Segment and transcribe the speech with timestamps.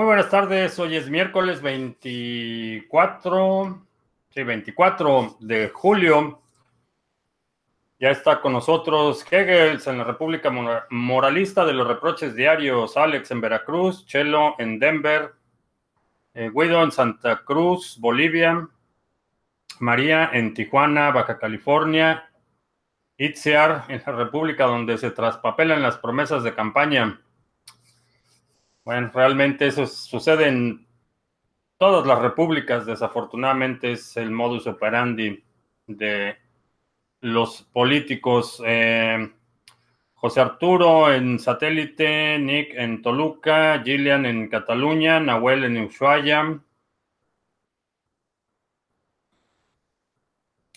[0.00, 3.82] Muy buenas tardes, hoy es miércoles 24,
[4.30, 6.40] sí, 24 de julio.
[7.98, 10.50] Ya está con nosotros Hegels en la República
[10.88, 15.34] Moralista de los Reproches Diarios, Alex en Veracruz, Chelo en Denver,
[16.32, 18.70] eh, Guido en Santa Cruz, Bolivia,
[19.80, 22.30] María en Tijuana, Baja California,
[23.18, 27.20] Itziar en la República donde se traspapelan las promesas de campaña.
[28.84, 30.86] Bueno, realmente eso sucede en
[31.78, 35.42] todas las repúblicas, desafortunadamente es el modus operandi
[35.86, 36.36] de
[37.20, 38.62] los políticos.
[38.64, 39.32] Eh,
[40.14, 46.60] José Arturo en Satélite, Nick en Toluca, Gillian en Cataluña, Nahuel en Ushuaia.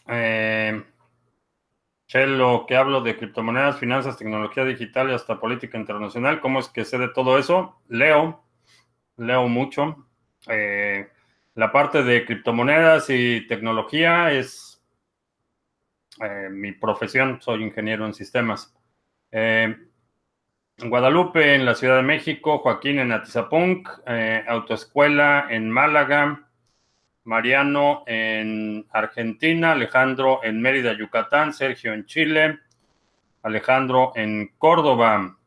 [0.08, 0.84] Eh,
[2.14, 6.42] Chelo, que hablo de criptomonedas, finanzas, tecnología digital y hasta política internacional.
[6.42, 7.82] ¿Cómo es que sé de todo eso?
[7.88, 8.44] Leo,
[9.18, 10.06] leo mucho.
[10.48, 11.10] Eh,
[11.56, 14.80] la parte de criptomonedas y tecnología es
[16.24, 18.76] eh, mi profesión, soy ingeniero en sistemas.
[19.32, 19.76] Eh,
[20.78, 23.90] Guadalupe en la Ciudad de México, Joaquín en Atizapunk,
[24.48, 26.48] Autoescuela en Málaga,
[27.24, 32.60] Mariano en Argentina, Alejandro en Mérida, Yucatán, Sergio en Chile,
[33.42, 35.38] Alejandro en Córdoba.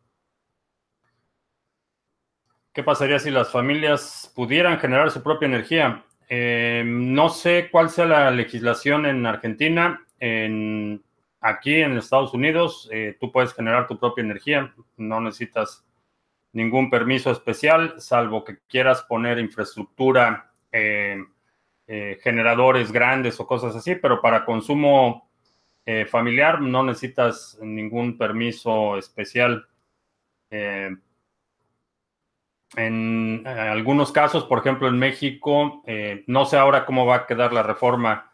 [2.72, 6.04] ¿Qué pasaría si las familias pudieran generar su propia energía?
[6.28, 10.04] Eh, no sé cuál sea la legislación en Argentina.
[10.18, 11.02] En,
[11.40, 14.74] aquí en Estados Unidos, eh, tú puedes generar tu propia energía.
[14.96, 15.86] No necesitas
[16.52, 20.52] ningún permiso especial, salvo que quieras poner infraestructura.
[20.72, 21.16] Eh,
[21.88, 25.30] eh, generadores grandes o cosas así, pero para consumo
[25.84, 29.68] eh, familiar no necesitas ningún permiso especial.
[30.50, 30.96] Eh,
[32.74, 35.84] en algunos casos, por ejemplo, en México,
[36.26, 38.32] no sé ahora cómo va a quedar la reforma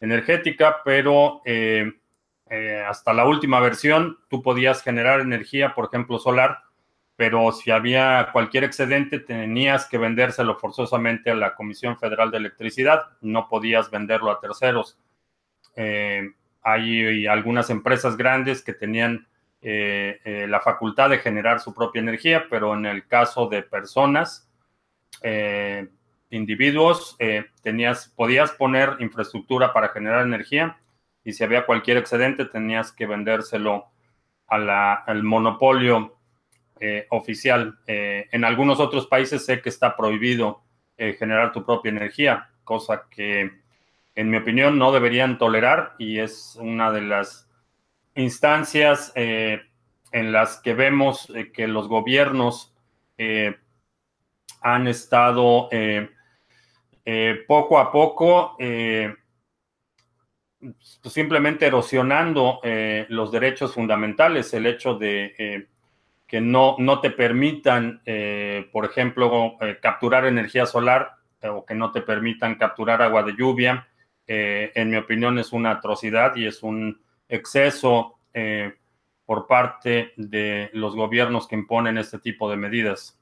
[0.00, 1.42] energética, pero
[2.86, 6.62] hasta la última versión tú podías generar energía, por ejemplo, solar,
[7.16, 13.02] pero si había cualquier excedente tenías que vendérselo forzosamente a la Comisión Federal de Electricidad,
[13.20, 14.98] no podías venderlo a terceros.
[15.76, 16.30] Eh,
[16.62, 19.26] hay algunas empresas grandes que tenían
[19.60, 24.48] eh, eh, la facultad de generar su propia energía, pero en el caso de personas,
[26.30, 27.16] individuos,
[27.62, 30.78] tenías, podías poner infraestructura para generar energía
[31.22, 33.86] y si había cualquier excedente tenías que vendérselo
[34.48, 36.16] al monopolio
[36.84, 37.78] eh, oficial.
[37.86, 40.64] Eh, en algunos otros países sé que está prohibido
[40.96, 43.52] eh, generar tu propia energía, cosa que
[44.16, 47.48] en mi opinión no deberían tolerar y es una de las
[48.16, 49.62] instancias en
[50.32, 52.74] las que vemos que los gobiernos
[54.60, 55.70] han estado
[57.46, 58.56] poco a poco
[60.82, 62.60] simplemente erosionando
[63.08, 65.68] los derechos fundamentales, el hecho de
[66.32, 71.74] que no, no te permitan, eh, por ejemplo, eh, capturar energía solar eh, o que
[71.74, 73.86] no te permitan capturar agua de lluvia,
[74.24, 78.18] en mi opinión es una atrocidad y es un exceso
[79.26, 83.20] por parte de los gobiernos que imponen este tipo de medidas.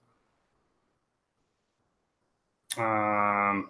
[2.76, 3.60] Ah,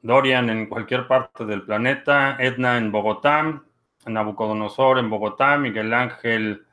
[0.00, 3.64] Dorian en cualquier parte del planeta, Edna en Bogotá,
[4.06, 6.66] Nabucodonosor en Bogotá, Miguel Ángel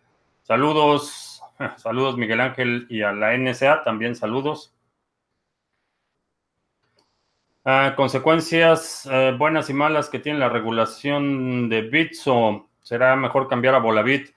[0.50, 1.44] Saludos,
[1.78, 4.74] saludos Miguel Ángel y a la NSA también saludos.
[7.64, 12.68] Ah, consecuencias eh, buenas y malas que tiene la regulación de Bitso.
[12.82, 14.34] ¿Será mejor cambiar a Volavit?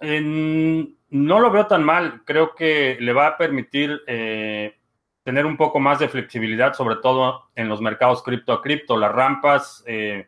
[0.00, 2.22] no lo veo tan mal.
[2.24, 4.78] Creo que le va a permitir eh,
[5.24, 8.96] tener un poco más de flexibilidad, sobre todo en los mercados cripto a cripto.
[8.96, 10.26] Las rampas eh,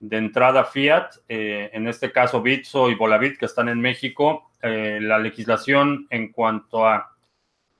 [0.00, 5.18] de entrada fiat, en este caso Bitso y Volavit que están en México, eh, la
[5.18, 7.16] legislación en cuanto a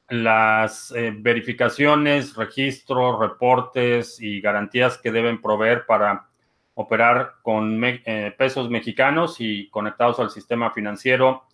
[0.08, 6.26] las eh, verificaciones, registros, reportes y garantías que deben proveer para
[6.74, 11.44] operar con eh, pesos mexicanos y conectados al sistema financiero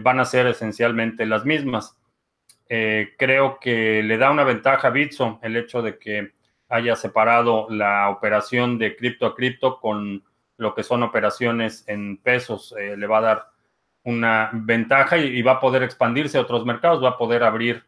[0.00, 1.94] van a ser esencialmente las mismas.
[2.66, 6.32] creo que le da una ventaja a Bitso el hecho de que
[6.74, 10.24] haya separado la operación de cripto a cripto con
[10.56, 12.74] lo que son operaciones en pesos.
[12.76, 13.48] le va a dar
[14.02, 17.84] una ventaja y, va a poder expandirse a otros mercados, va a poder abrir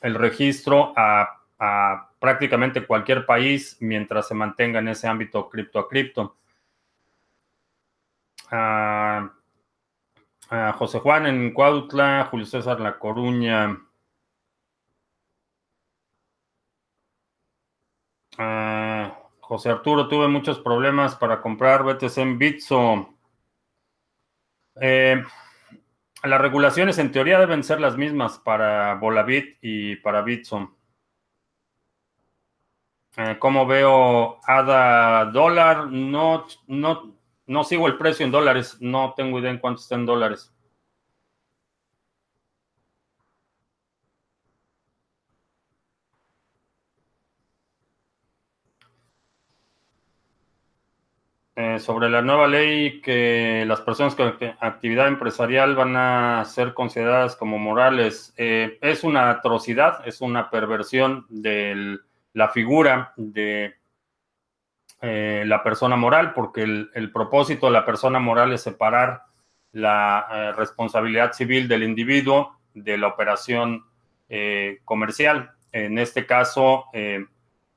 [0.00, 1.40] el registro a,
[2.18, 6.36] prácticamente cualquier país mientras se mantenga en ese ámbito cripto a cripto.
[10.74, 13.78] José Juan en Cuautla, Julio César La Coruña.
[19.54, 23.14] José Arturo, tuve muchos problemas para comprar BTC en Bitso.
[24.80, 25.22] Eh,
[26.24, 30.74] las regulaciones en teoría deben ser las mismas para Volavit y para Bitso.
[33.16, 35.86] Eh, ¿Cómo veo ADA dólar?
[35.86, 37.14] No, no,
[37.46, 38.78] no sigo el precio en dólares.
[38.80, 40.52] No tengo idea en cuánto está en dólares.
[51.56, 57.36] Eh, sobre la nueva ley que las personas con actividad empresarial van a ser consideradas
[57.36, 62.00] como morales, eh, es una atrocidad, es una perversión de
[62.32, 63.76] la figura de
[65.00, 69.22] eh, la persona moral, porque el, propósito de la persona moral es separar
[69.70, 73.84] la responsabilidad civil del individuo de la operación
[74.84, 75.52] comercial.
[75.72, 76.86] En este caso,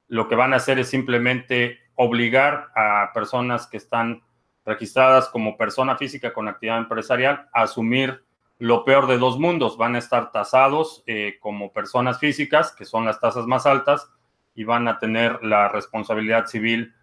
[0.07, 4.23] lo que van a hacer es simplemente obligar a personas que están
[4.65, 8.23] registradas como persona física con actividad empresarial a asumir
[8.59, 9.77] lo peor de dos mundos.
[9.77, 14.09] Van a estar tasados eh, como personas físicas, que son las tasas más altas,
[14.55, 16.93] y van a tener la responsabilidad civil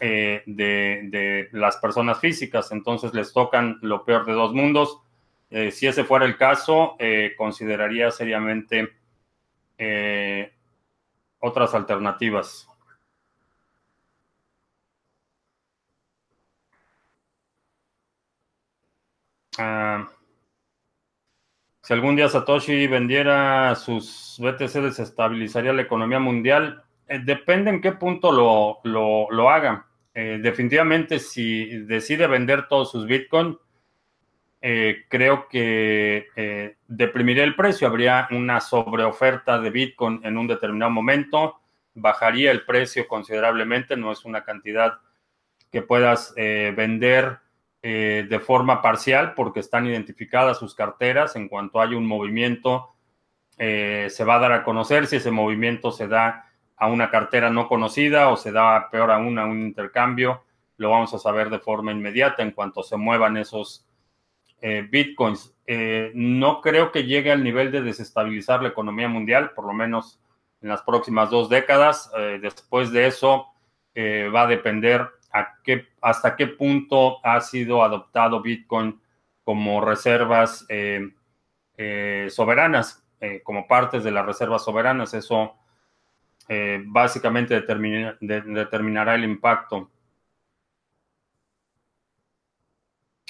[0.00, 2.72] eh, de, las personas físicas.
[2.72, 5.00] Entonces les tocan lo peor de dos mundos.
[5.50, 6.96] Eh, si ese fuera el caso,
[7.38, 8.92] consideraría seriamente
[11.38, 12.68] otras alternativas.
[19.58, 20.08] Ah,
[21.86, 26.82] si algún día Satoshi vendiera sus BTC, desestabilizaría la economía mundial.
[27.06, 28.80] Eh, depende en qué punto lo,
[29.30, 29.86] lo, haga.
[30.12, 33.56] Eh, definitivamente, si decide vender todos sus Bitcoin,
[34.62, 37.86] eh, creo que deprimiría el precio.
[37.86, 41.60] Habría una sobreoferta de Bitcoin en un determinado momento.
[41.94, 43.96] Bajaría el precio considerablemente.
[43.96, 44.98] No es una cantidad
[45.70, 47.38] que puedas vender
[47.88, 51.36] eh, de forma parcial porque están identificadas sus carteras.
[51.36, 52.96] En cuanto haya un movimiento,
[53.58, 57.48] eh, se va a dar a conocer si ese movimiento se da a una cartera
[57.48, 60.42] no conocida o se da peor aún a un intercambio.
[60.78, 63.86] Lo vamos a saber de forma inmediata en cuanto se muevan esos
[64.60, 65.54] eh, bitcoins.
[66.12, 70.18] no creo que llegue al nivel de desestabilizar la economía mundial, por lo menos
[70.60, 72.10] en las próximas dos décadas.
[72.42, 73.46] después de eso,
[73.96, 75.08] va a depender
[76.00, 79.00] hasta qué punto ha sido adoptado Bitcoin
[79.46, 81.08] como reservas eh,
[81.76, 85.14] eh, soberanas, eh, como partes de las reservas soberanas.
[85.14, 85.54] Eso
[86.86, 87.60] básicamente
[88.20, 89.90] determinará el impacto.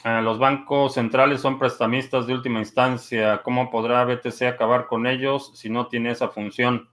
[0.04, 3.42] los bancos centrales son prestamistas de última instancia.
[3.42, 6.88] ¿Cómo podrá BTC acabar con ellos si no tiene esa función?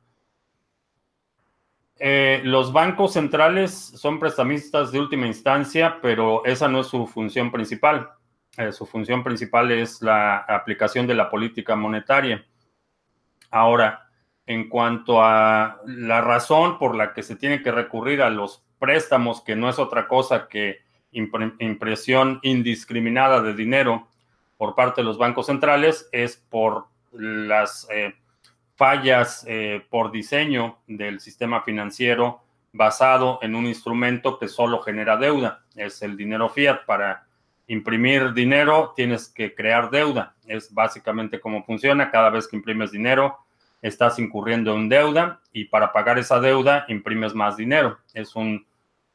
[1.99, 7.51] Eh, los bancos centrales son prestamistas de última instancia, pero esa no es su función
[7.51, 8.09] principal.
[8.57, 12.45] Eh, su función principal es la aplicación de la política monetaria.
[13.49, 14.09] Ahora,
[14.45, 19.41] en cuanto a la razón por la que se tiene que recurrir a los préstamos,
[19.41, 20.81] que no es otra cosa que
[21.11, 24.07] impresión indiscriminada de dinero
[24.57, 28.15] por parte de los bancos centrales, es por las eh,
[28.83, 32.41] fallas eh, por diseño del sistema financiero
[32.73, 35.63] basado en un instrumento que solo genera deuda.
[35.73, 36.83] Es el dinero fiat.
[36.85, 37.25] Para
[37.67, 40.35] imprimir dinero tienes que crear deuda.
[40.47, 42.11] Es básicamente cómo funciona.
[42.11, 43.37] Cada vez que imprimes dinero,
[43.81, 47.99] estás incurriendo en deuda y para pagar esa deuda imprimes más dinero.
[48.13, 48.67] Es un,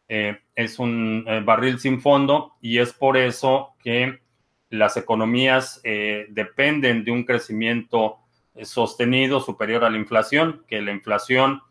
[0.08, 4.18] eh, es un eh, barril sin fondo y es por eso que
[4.70, 8.20] las economías dependen de un crecimiento
[8.62, 11.62] sostenido superior a la inflación, que la inflación,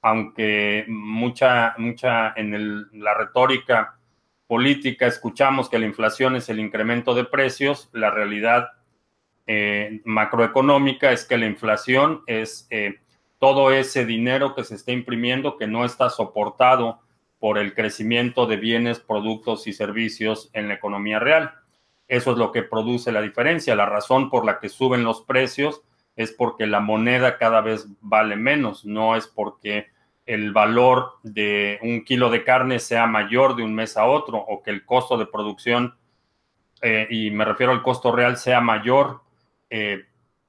[0.00, 3.98] aunque mucha, mucha en la retórica
[4.46, 8.72] política escuchamos que la inflación es el incremento de precios, la realidad
[9.46, 13.00] eh, macroeconómica es que la inflación es eh,
[13.38, 17.00] todo ese dinero que se está imprimiendo que no está soportado
[17.40, 21.54] por el crecimiento de bienes, productos y servicios en la economía real.
[22.06, 23.74] Eso es lo que produce la diferencia.
[23.74, 25.82] La razón por la que suben los precios
[26.16, 29.90] es porque la moneda cada vez vale menos, no es porque
[30.26, 34.62] el valor de un kilo de carne sea mayor de un mes a otro o
[34.62, 35.96] que el costo de producción,
[36.80, 39.20] eh, y me refiero al costo real, sea mayor
[39.70, 40.04] eh,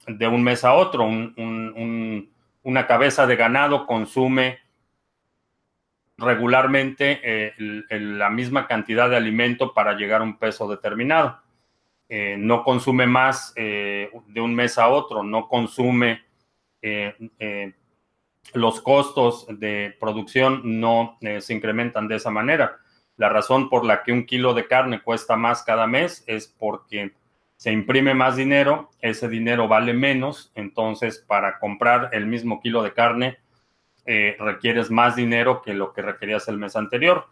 [0.07, 1.05] de un mes a otro.
[1.05, 4.59] una cabeza de ganado consume
[6.17, 7.53] regularmente eh,
[7.89, 11.42] la misma cantidad de alimento para llegar a un peso determinado.
[12.09, 16.21] Eh, no consume más eh, de un mes a otro, no consume
[16.81, 17.73] eh,
[18.53, 22.77] los costos de producción no se incrementan de esa manera.
[23.15, 27.13] La razón por la que un kilo de carne cuesta más cada mes es porque
[27.55, 32.93] se imprime más dinero, ese dinero vale menos, entonces para comprar el mismo kilo de
[32.93, 33.37] carne
[34.05, 37.27] eh, requieres más dinero que lo que requerías el mes anterior.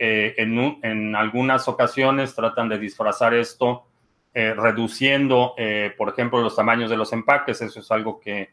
[0.00, 3.87] Eh, en, algunas ocasiones tratan de disfrazar esto
[4.38, 5.54] eh, reduciendo,
[5.96, 7.60] por ejemplo, los tamaños de los empaques.
[7.60, 8.50] Eso es algo que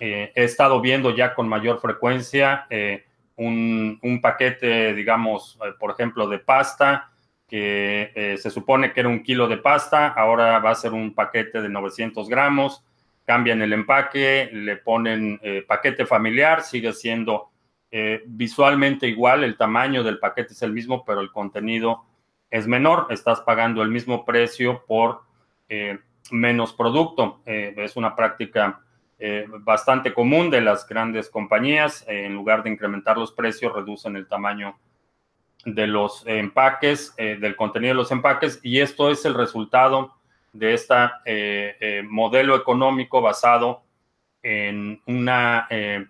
[0.00, 2.66] he estado viendo ya con mayor frecuencia.
[3.36, 7.10] Un, paquete, digamos, por ejemplo, de pasta
[7.48, 11.62] que se supone que era un kilo de pasta, ahora va a ser un paquete
[11.62, 12.84] de 900 gramos
[13.28, 17.50] cambian el empaque, le ponen eh, paquete familiar, sigue siendo
[17.90, 22.06] eh, visualmente igual, el tamaño del paquete es el mismo, pero el contenido
[22.50, 25.22] es menor, estás pagando el mismo precio por
[25.68, 25.98] eh,
[26.30, 27.40] menos producto.
[27.44, 28.80] es una práctica
[29.60, 34.78] bastante común de las grandes compañías, en lugar de incrementar los precios, reducen el tamaño
[35.64, 40.14] de los empaques, del contenido de los empaques, y esto es el resultado
[40.52, 40.94] de este
[42.04, 43.82] modelo económico basado
[44.42, 46.06] en una, eh,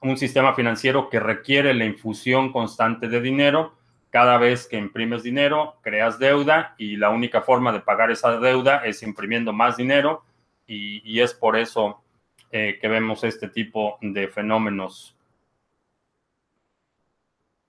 [0.00, 3.74] un sistema financiero que requiere la infusión constante de dinero.
[4.14, 8.84] Cada vez que imprimes dinero, creas deuda y la única forma de pagar esa deuda
[8.84, 10.22] es imprimiendo más dinero
[10.68, 12.00] y, es por eso
[12.48, 15.16] que vemos este tipo de fenómenos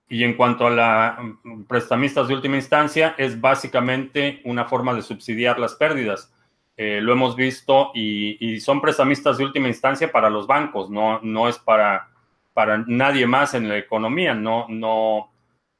[0.07, 5.01] y en cuanto a la mm, prestamistas de última instancia, es básicamente una forma de
[5.01, 6.31] subsidiar las pérdidas.
[6.77, 11.47] Eh, lo hemos visto y, son prestamistas de última instancia para los bancos, no, no
[11.47, 12.09] es para,
[12.53, 14.35] para nadie más en la economía.
[14.35, 15.31] No, no,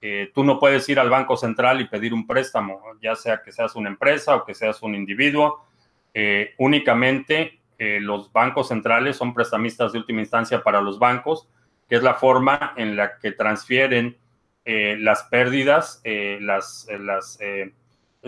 [0.01, 3.51] eh, tú no puedes ir al Banco Central y pedir un préstamo, ya sea que
[3.51, 5.65] seas una empresa o que seas un individuo.
[6.13, 11.49] Eh, únicamente los bancos centrales son prestamistas de última instancia para los bancos
[11.87, 14.17] que es la forma en la que transfieren
[14.63, 17.39] eh, las pérdidas, eh, eh, las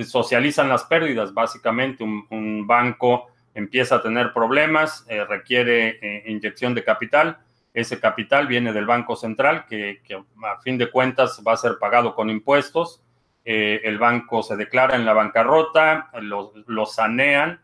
[0.05, 1.33] socializan las pérdidas.
[1.33, 7.39] Básicamente, un, banco empieza a tener problemas, requiere inyección de capital.
[7.77, 10.01] Ese capital viene del Banco Central, que,
[10.43, 13.03] a fin de cuentas va a ser pagado con impuestos.
[13.46, 17.62] el banco se declara en la bancarrota, lo, lo sanean,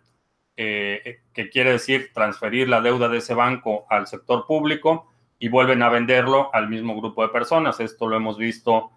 [0.56, 5.90] que quiere decir transferir la deuda de ese banco al sector público y vuelven a
[5.90, 7.80] venderlo al mismo grupo de personas.
[7.80, 8.92] Esto lo hemos visto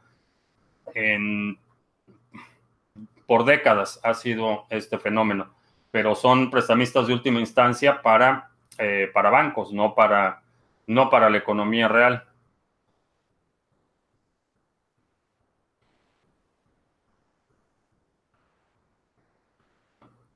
[3.26, 5.48] por décadas, ha sido este fenómeno,
[5.90, 10.42] pero son prestamistas de última instancia para, eh, para bancos, no para,
[10.86, 12.24] no para la economía real.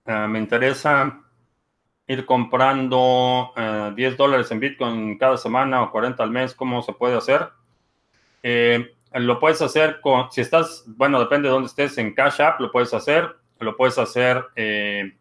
[0.07, 1.21] Ah, me interesa
[2.07, 3.53] ir comprando
[3.95, 7.49] 10 eh, dólares en Bitcoin cada semana o 40 al mes, ¿cómo se puede hacer?
[8.43, 12.61] Eh, lo puedes hacer con, si estás, bueno, depende de dónde estés, en Cash App
[12.61, 15.17] lo puedes hacer, lo puedes hacer eh,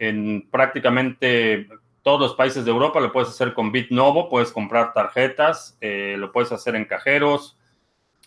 [0.00, 1.68] en prácticamente
[2.04, 6.52] todos los países de Europa, lo puedes hacer con BitNovo, puedes comprar tarjetas, lo puedes
[6.52, 7.58] hacer en cajeros,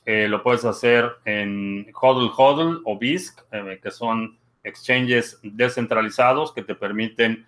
[0.06, 3.40] lo puedes hacer en Hodl Hodl o BISC,
[3.82, 7.46] que son exchanges descentralizados que te permiten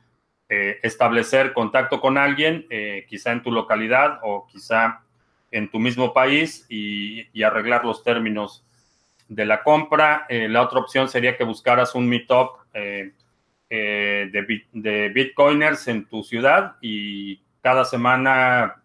[0.51, 5.03] eh, establecer contacto con alguien, eh, quizá en tu localidad o quizá
[5.51, 8.65] en tu mismo país y, arreglar los términos
[9.27, 10.25] de la compra.
[10.27, 12.49] Eh, la otra opción sería que buscaras un meetup
[13.69, 18.81] de, de, bitcoiners en tu ciudad y cada semana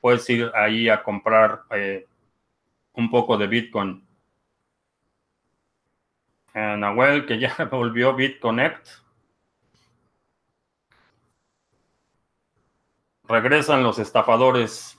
[0.00, 1.62] puedes ir ahí a comprar
[2.94, 4.10] un poco de bitcoin.
[6.54, 8.88] Nahuel, que ya volvió BitConnect.
[13.28, 14.98] Regresan los estafadores.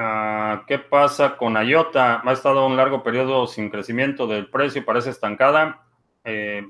[0.00, 2.22] Ah, ¿Qué pasa con IOTA?
[2.24, 5.82] Ha estado un largo periodo sin crecimiento del precio, parece estancada.
[6.22, 6.64] Eh,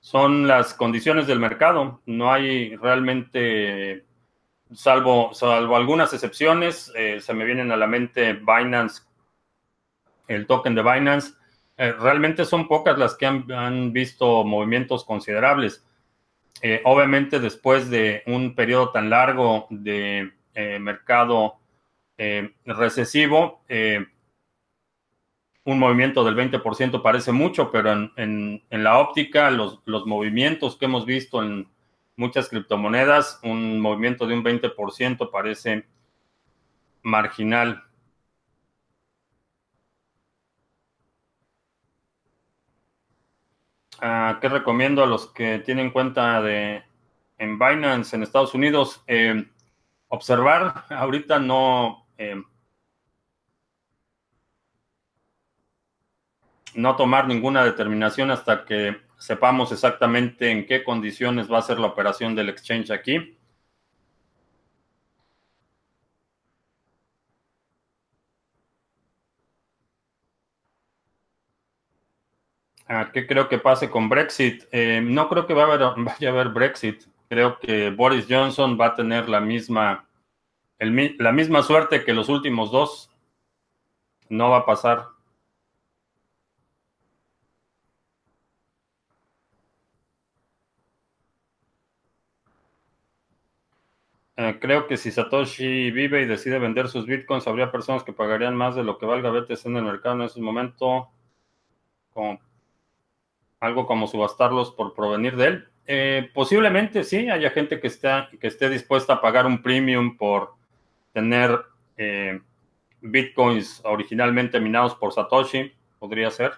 [0.00, 2.02] son las condiciones del mercado.
[2.04, 4.04] No hay realmente,
[4.74, 9.04] salvo, salvo algunas excepciones, eh, se me vienen a la mente Binance,
[10.26, 11.32] el token de Binance
[11.78, 15.86] eh, realmente son pocas las que han, visto movimientos considerables.
[16.84, 20.32] Obviamente después de un periodo tan largo de
[22.18, 23.62] eh, recesivo,
[25.68, 31.04] un movimiento del 20% parece mucho, pero en, la óptica, los, los, movimientos que hemos
[31.04, 31.68] visto en
[32.16, 35.86] muchas criptomonedas, un movimiento de un 20% parece
[37.02, 37.84] marginal.
[44.00, 46.82] Ah, ¿Qué recomiendo a los que tienen cuenta de
[47.36, 49.02] en Binance en Estados Unidos?
[49.06, 49.46] Eh,
[50.08, 52.42] observar, ahorita no, eh,
[56.74, 61.88] no tomar ninguna determinación hasta que sepamos exactamente en qué condiciones va a ser la
[61.88, 63.38] operación del exchange aquí.
[73.12, 74.64] ¿Qué creo que pase con Brexit?
[74.72, 77.02] Eh, no creo que vaya a haber Brexit.
[77.28, 80.07] Creo que Boris Johnson va a tener la misma,
[80.78, 83.10] la misma suerte que los últimos dos.
[84.28, 85.08] No va a pasar.
[94.36, 98.54] Eh, creo que si Satoshi vive y decide vender sus bitcoins, habría personas que pagarían
[98.54, 101.08] más de lo que valga BTC en el mercado en ese momento.
[103.60, 105.68] Algo como subastarlos por provenir de él.
[105.86, 110.57] Eh, posiblemente sí, haya gente que, está, que esté dispuesta a pagar un premium por
[111.18, 111.60] tener
[111.96, 112.40] eh,
[113.00, 116.52] bitcoins originalmente minados por Satoshi, podría ser.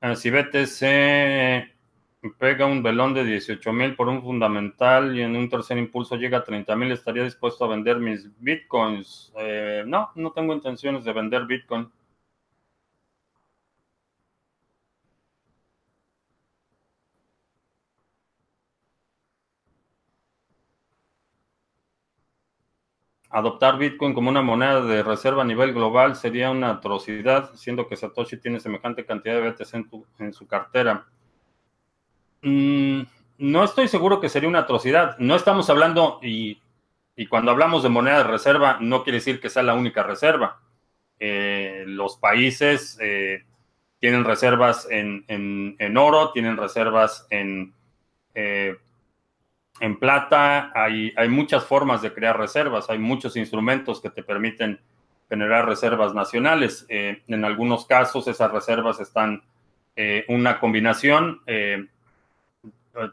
[0.00, 1.70] Ah, si BTC
[2.38, 6.38] pega un velón de 18 mil por un fundamental y en un tercer impulso llega
[6.38, 9.32] a 30 mil, ¿estaría dispuesto a vender mis bitcoins?
[9.38, 11.90] Eh, no, no tengo intenciones de vender bitcoin.
[23.32, 27.96] Adoptar Bitcoin como una moneda de reserva a nivel global sería una atrocidad, siendo que
[27.96, 29.74] Satoshi tiene semejante cantidad de BTC
[30.18, 31.06] en, su cartera.
[32.42, 33.02] Mm,
[33.38, 35.16] no estoy seguro que sería una atrocidad.
[35.18, 36.60] No estamos hablando, y,
[37.28, 40.60] cuando hablamos de moneda de reserva, no quiere decir que sea la única reserva.
[41.20, 43.44] Eh, los países eh,
[44.00, 47.74] tienen reservas en, oro, tienen reservas en,
[48.34, 48.76] eh,
[49.80, 50.70] en plata.
[50.74, 54.80] Hay, muchas formas de crear reservas, hay muchos instrumentos que te permiten
[55.28, 56.86] generar reservas nacionales.
[56.88, 59.42] en algunos casos esas reservas están
[60.28, 61.86] una combinación eh,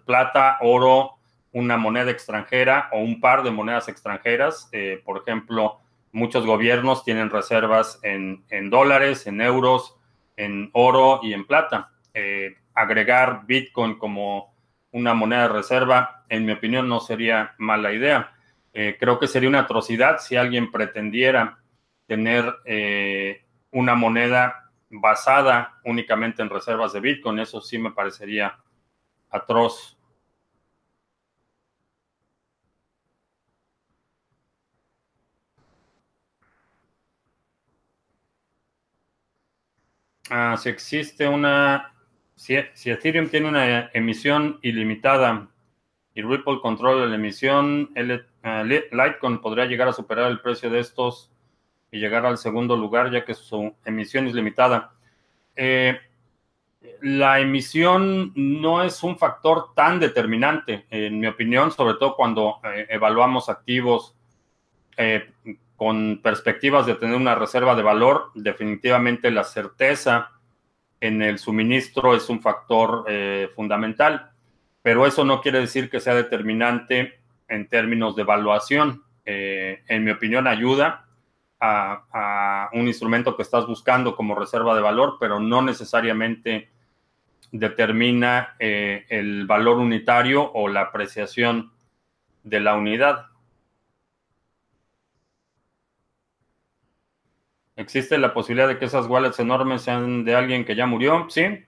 [0.06, 1.17] plata, oro,
[1.53, 4.69] una moneda extranjera o un par de monedas extranjeras.
[4.71, 5.80] Eh, por ejemplo,
[6.12, 9.95] muchos gobiernos tienen reservas en, dólares, en euros,
[10.36, 11.91] en oro y en plata.
[12.13, 14.53] Eh, agregar Bitcoin como
[14.91, 18.34] una moneda de reserva, en mi opinión, no sería mala idea.
[18.72, 21.60] creo que sería una atrocidad si alguien pretendiera
[22.06, 22.54] tener
[23.72, 27.40] una moneda basada únicamente en reservas de Bitcoin.
[27.40, 28.58] Eso sí me parecería
[29.30, 29.98] atroz.
[40.30, 41.94] Ah, si existe una,
[42.36, 45.48] si, Ethereum tiene una emisión ilimitada
[46.17, 50.80] y Ripple controla la emisión, el, ah, Litecoin podría llegar a superar el precio de
[50.80, 51.30] estos
[51.91, 54.93] y llegar al segundo lugar ya que su emisión es limitada.
[55.56, 55.95] Eh,
[57.03, 62.88] la emisión no es un factor tan determinante, en mi opinión, sobre todo cuando eh,
[62.89, 64.15] evaluamos activos
[64.97, 65.30] eh,
[65.75, 68.32] con perspectivas de tener una reserva de valor.
[68.34, 70.32] Definitivamente la certeza
[70.99, 74.32] en el suministro es un factor eh, fundamental,
[74.88, 77.19] pero eso no quiere decir que sea determinante
[77.50, 79.04] en términos de evaluación.
[79.26, 81.10] en mi opinión, ayuda
[81.60, 86.69] a, a un instrumento que estás buscando como reserva de valor, pero no necesariamente
[87.52, 91.73] determina eh, el valor unitario o la apreciación
[92.45, 93.26] de la unidad.
[97.76, 101.28] ¿Existe la posibilidad de que esas wallets enormes sean de alguien que ya murió?
[101.30, 101.65] Sí.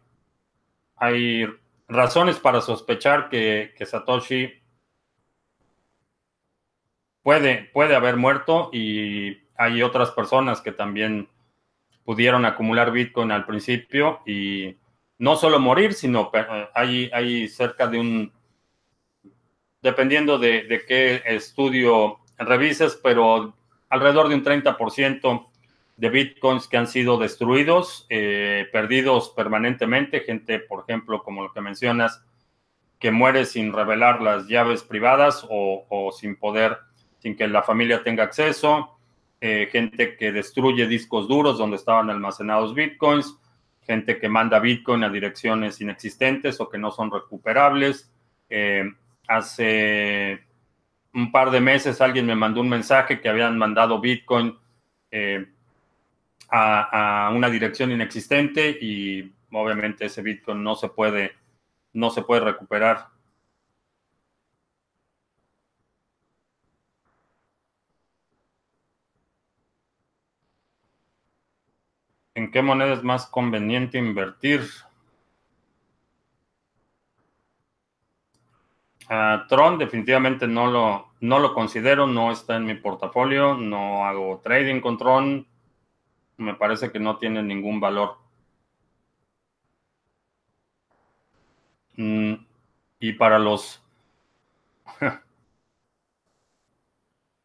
[0.95, 1.45] Hay
[1.89, 4.54] razones para sospechar que, Satoshi
[7.21, 11.28] puede, puede haber muerto y hay otras personas que también
[12.06, 14.78] pudieron acumular Bitcoin al principio y
[15.17, 16.32] no solo morir, sino
[16.73, 18.32] hay, hay cerca de un,
[19.82, 23.54] dependiendo de, qué estudio revises, pero
[23.89, 25.48] alrededor de un 30%
[25.99, 31.59] de bitcoins que han sido destruidos, eh, perdidos permanentemente, gente, por ejemplo, como lo que
[31.59, 32.23] mencionas,
[32.99, 36.77] que muere sin revelar las llaves privadas o, sin poder,
[37.17, 38.97] sin que la familia tenga acceso,
[39.41, 43.38] eh, gente que destruye discos duros donde estaban almacenados bitcoins,
[43.85, 48.09] gente que manda Bitcoin a direcciones inexistentes o que no son recuperables.
[48.49, 48.85] Eh,
[49.27, 50.45] hace
[51.13, 54.57] un par de meses alguien me mandó un mensaje que habían mandado Bitcoin
[56.51, 61.33] a, una dirección inexistente y obviamente ese Bitcoin no se puede,
[61.93, 63.07] no se puede recuperar.
[72.35, 74.62] ¿En qué moneda es más conveniente invertir?
[79.49, 84.81] Tron definitivamente no lo, no lo considero, no está en mi portafolio, no hago trading
[84.81, 85.47] con Tron,
[86.39, 88.17] me parece que no tiene ningún valor.
[91.97, 92.34] Mm,
[92.99, 93.84] y para los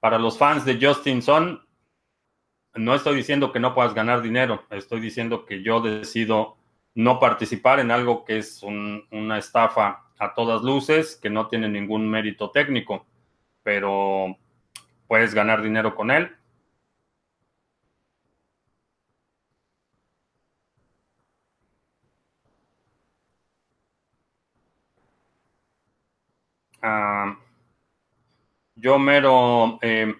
[0.00, 1.60] para los fans de Justin Son,
[2.74, 6.56] no estoy diciendo que no puedas ganar dinero, estoy diciendo que yo decido
[6.94, 12.08] no participar en algo que es una estafa a todas luces, que no tiene ningún
[12.08, 13.06] mérito técnico,
[13.62, 14.36] pero
[15.08, 16.30] puedes ganar dinero con él.
[26.82, 27.36] Ah,
[28.84, 29.78] yo mero...
[29.80, 30.14] Eh,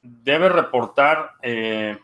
[0.00, 1.98] debe reportar, eh,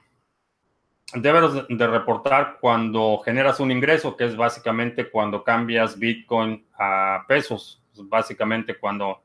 [1.14, 7.83] debes de reportar cuando generas un ingreso, que es básicamente cuando cambias Bitcoin a pesos,
[7.94, 9.22] básicamente cuando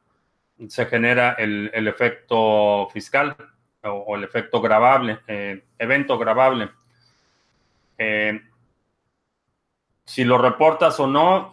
[0.70, 3.36] se genera el, efecto fiscal
[3.84, 6.70] o, el efecto grabable, eh, evento grabable.
[7.98, 8.40] Eh,
[10.06, 11.52] si lo reportas o no,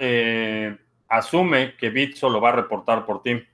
[1.09, 3.45] asume que Bitso lo va a reportar por ti.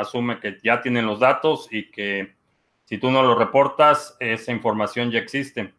[0.00, 2.34] Asume que ya tienen los datos y que
[2.84, 5.74] si tú no lo reportas, esa información ya existe.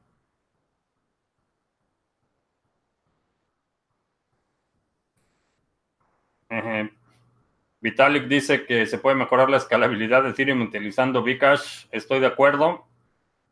[7.79, 11.85] Vitalik dice que se puede mejorar la escalabilidad de Ethereum utilizando Bcash.
[11.91, 12.85] Estoy de acuerdo.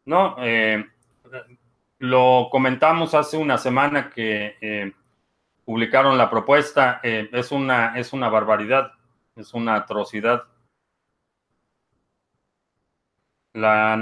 [0.05, 0.85] No, eh,
[1.99, 4.91] lo comentamos hace una semana que eh,
[5.63, 6.99] publicaron la propuesta.
[7.03, 8.91] Eh, es, una, es una barbaridad,
[9.35, 10.43] es una atrocidad.
[13.55, 13.95] La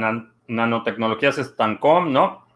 [0.47, 2.47] nanotecnología se estancó, ¿no?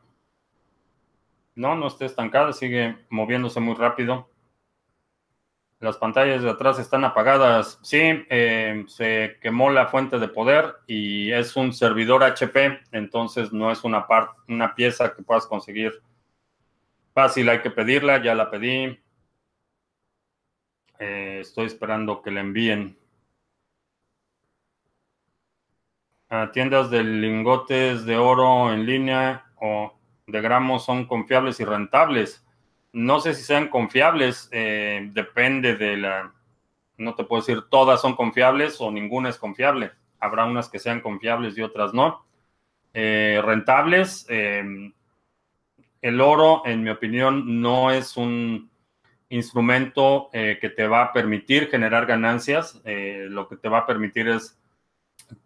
[1.53, 4.31] No, no está estancada, sigue moviéndose muy rápido.
[5.79, 7.77] Las pantallas de atrás están apagadas.
[7.83, 13.71] Sí, eh, se quemó la fuente de poder y es un servidor HP, entonces no
[13.71, 14.07] es una,
[14.47, 16.01] una pieza que puedas conseguir
[17.13, 17.47] fácil.
[17.49, 18.99] Hay que pedirla, ya la pedí.
[20.97, 22.97] Eh, estoy esperando que la envíen.
[26.51, 29.93] Tiendas de lingotes de oro en línea o
[30.27, 32.45] de gramos son confiables y rentables.
[32.91, 36.33] No sé si sean confiables, eh, depende de la...
[36.97, 39.91] No te puedo decir todas son confiables o ninguna es confiable.
[40.19, 42.25] Habrá unas que sean confiables y otras no.
[42.93, 44.93] Eh, rentables, em,
[46.01, 48.69] el oro, en mi opinión, no es un
[49.29, 52.81] instrumento eh, que te va a permitir generar ganancias.
[52.83, 54.57] lo que te va a permitir es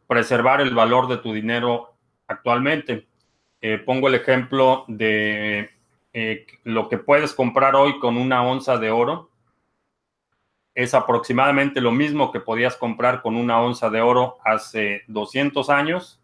[0.07, 1.93] preservar el valor de tu dinero
[2.27, 3.07] actualmente.
[3.61, 5.69] Eh, pongo el ejemplo de
[6.13, 9.29] eh, lo que puedes comprar hoy con una onza de oro.
[10.73, 16.21] Es aproximadamente lo mismo que podías comprar con una onza de oro hace 200 años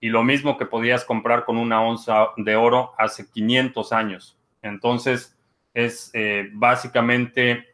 [0.00, 4.38] y lo mismo que podías comprar con una onza de oro hace 500 años.
[4.62, 5.36] Entonces,
[5.74, 7.66] es eh, básicamente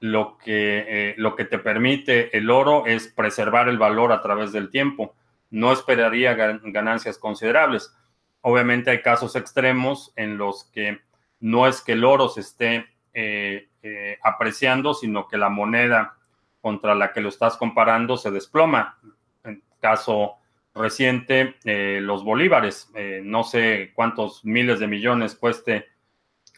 [0.00, 4.52] lo que, eh, lo que te permite el oro es preservar el valor a través
[4.52, 5.14] del tiempo.
[5.50, 7.94] No esperaría ganancias considerables.
[8.42, 11.00] Obviamente hay casos extremos en los que
[11.40, 16.16] no es que el oro se esté eh, eh, apreciando, sino que la moneda
[16.60, 18.98] contra la que lo estás comparando se desploma.
[19.44, 20.34] En caso
[20.74, 21.54] reciente,
[22.00, 25.86] los bolívares, no sé cuántos miles de millones cueste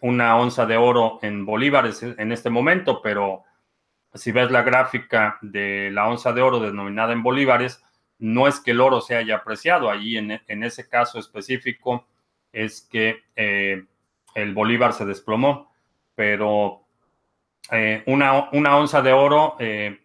[0.00, 3.44] una onza de oro en bolívares en este momento, pero
[4.14, 7.82] si ves la gráfica de la onza de oro denominada en bolívares,
[8.18, 12.06] no es que el oro se haya apreciado, allí en, ese caso específico
[12.52, 13.84] es que eh,
[14.34, 15.72] el bolívar se desplomó,
[16.14, 16.82] pero
[17.70, 20.00] eh, una, una, onza de oro eh,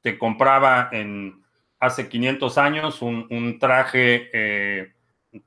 [0.00, 1.44] te compraba en
[1.78, 4.92] hace 500 años un, un traje,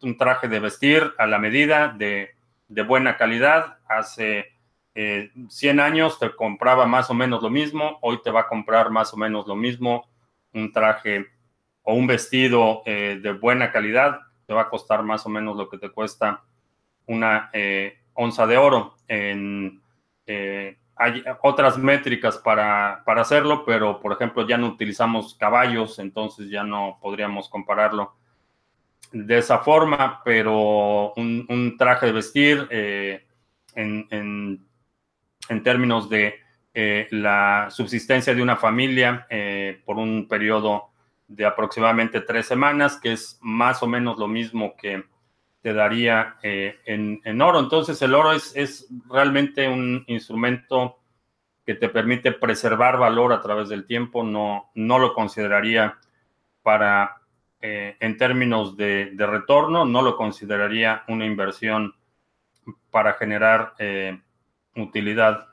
[0.02, 2.33] un traje de vestir a la medida de
[2.74, 3.78] de buena calidad.
[3.88, 4.52] Hace
[4.94, 8.90] 100 eh, años te compraba más o menos lo mismo, hoy te va a comprar
[8.90, 10.10] más o menos lo mismo.
[10.54, 11.28] Un traje
[11.84, 15.70] o un vestido eh, de buena calidad te va a costar más o menos lo
[15.70, 16.44] que te cuesta
[17.06, 18.96] una eh, onza de oro.
[19.08, 19.82] En,
[20.96, 26.64] hay otras métricas para, para, hacerlo, pero por ejemplo ya no utilizamos caballos, entonces ya
[26.64, 28.14] no podríamos compararlo
[29.12, 33.26] de esa forma, pero un, traje de vestir eh,
[33.76, 34.08] en,
[35.50, 36.36] en, términos de
[36.74, 40.90] eh, la subsistencia de una familia eh, por un periodo
[41.28, 45.04] de aproximadamente tres semanas, que es más o menos lo mismo que
[45.62, 47.60] te daría en, en, oro.
[47.60, 51.00] Entonces el oro es, es realmente un instrumento
[51.66, 55.98] que te permite preservar valor a través del tiempo, no, no lo consideraría
[56.62, 57.23] para
[57.66, 61.96] eh, en términos de, retorno, no lo consideraría una inversión
[62.92, 64.20] para generar eh,
[64.76, 65.48] utilidad.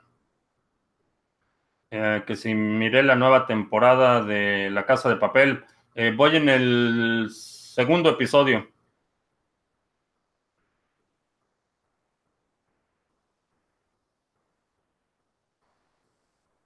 [1.89, 5.63] Eh, que si miré la nueva temporada de La Casa de Papel,
[6.17, 8.67] voy en el segundo episodio.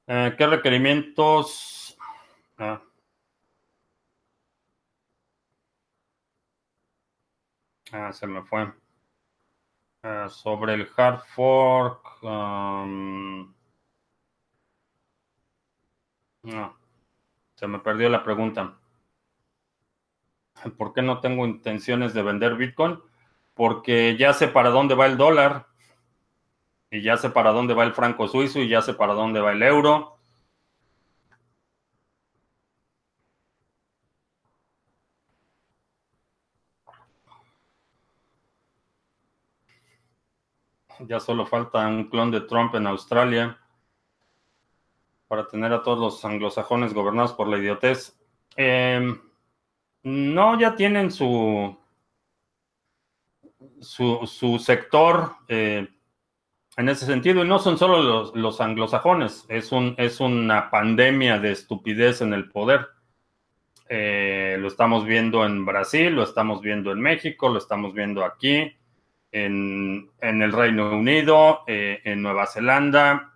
[0.08, 1.98] ¿Qué requerimientos?
[2.58, 2.82] Ah.
[7.98, 8.74] Ah, se me fue.
[10.04, 12.22] Ah, sobre el hard fork.
[12.24, 13.54] Um,
[16.44, 16.78] no,
[17.56, 18.78] se me perdió la pregunta.
[20.78, 23.00] ¿Por qué no tengo intenciones de vender Bitcoin?
[23.54, 25.68] Porque ya sé para dónde va el dólar.
[26.92, 29.54] Y ya sé para dónde va el franco suizo y ya sé para dónde va
[29.54, 30.15] el euro.
[41.00, 43.58] Ya solo falta un clon de Trump en Australia
[45.28, 48.18] para tener a todos los anglosajones gobernados por la idiotez.
[48.56, 49.20] Em,
[50.04, 51.78] no, ya tienen su,
[53.80, 55.88] su, sector eh,
[56.78, 61.52] en ese sentido, y no son solo los, anglosajones, es, un, es una pandemia de
[61.52, 62.88] estupidez en el poder.
[63.88, 68.76] Eh, lo estamos viendo en Brasil, lo estamos viendo en México, lo estamos viendo aquí
[69.36, 73.34] en, el Reino Unido, eh, en Nueva Zelanda.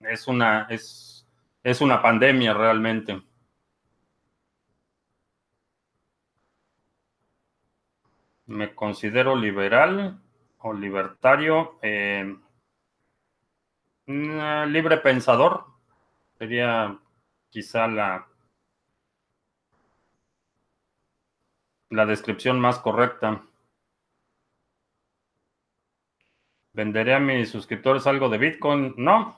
[0.00, 1.26] Es una, es,
[1.62, 3.22] es una pandemia realmente.
[8.44, 10.20] Me considero liberal
[10.58, 12.36] o libertario, eh,
[14.06, 15.64] mm, libre pensador,
[16.38, 16.98] sería
[17.48, 18.26] quizá la,
[21.88, 23.47] la descripción más correcta.
[26.78, 28.94] ¿Venderé a mis suscriptores algo de Bitcoin?
[28.96, 29.36] No.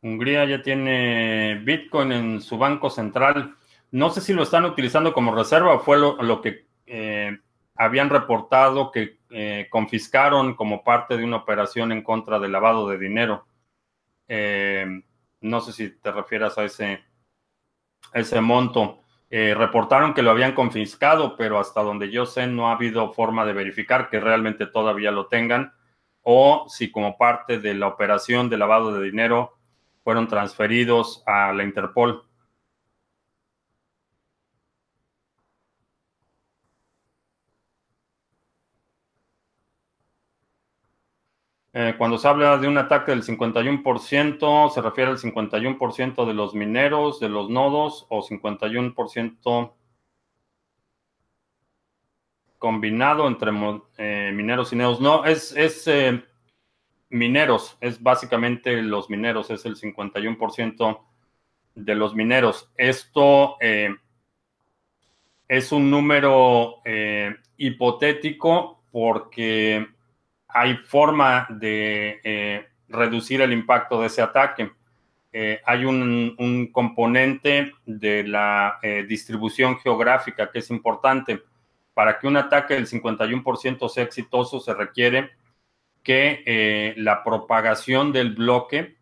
[0.00, 3.54] Hungría ya tiene Bitcoin en su banco central.
[3.90, 7.38] No sé si lo están utilizando como reserva o fue lo, que eh,
[7.74, 12.96] habían reportado que eh, confiscaron como parte de una operación en contra del lavado de
[12.96, 13.46] dinero.
[14.28, 15.02] Eh,
[15.42, 17.04] no sé si te refieras a ese,
[18.14, 19.02] a ese monto.
[19.38, 23.44] Eh, reportaron que lo habían confiscado, pero hasta donde yo sé no ha habido forma
[23.44, 25.74] de verificar que realmente todavía lo tengan
[26.22, 29.58] o si como parte de la operación de lavado de dinero
[30.02, 32.25] fueron transferidos a la Interpol.
[41.78, 46.54] Eh, cuando se habla de un ataque del 51%, se refiere al 51% de los
[46.54, 49.74] mineros, de los nodos, o 51%
[52.56, 53.50] combinado entre
[53.98, 55.02] eh, mineros y nodos.
[55.02, 56.24] No, es, es eh,
[57.10, 61.04] mineros, es básicamente los mineros, es el 51%
[61.74, 62.72] de los mineros.
[62.78, 63.58] Esto
[65.46, 66.76] es un número
[67.58, 69.94] hipotético porque
[70.56, 74.72] hay forma de eh, reducir el impacto de ese ataque.
[75.30, 81.42] Eh, hay un, componente de la eh, distribución geográfica que es importante.
[81.92, 85.30] Para que un ataque del 51% sea exitoso, se requiere
[86.02, 88.96] que la propagación del bloque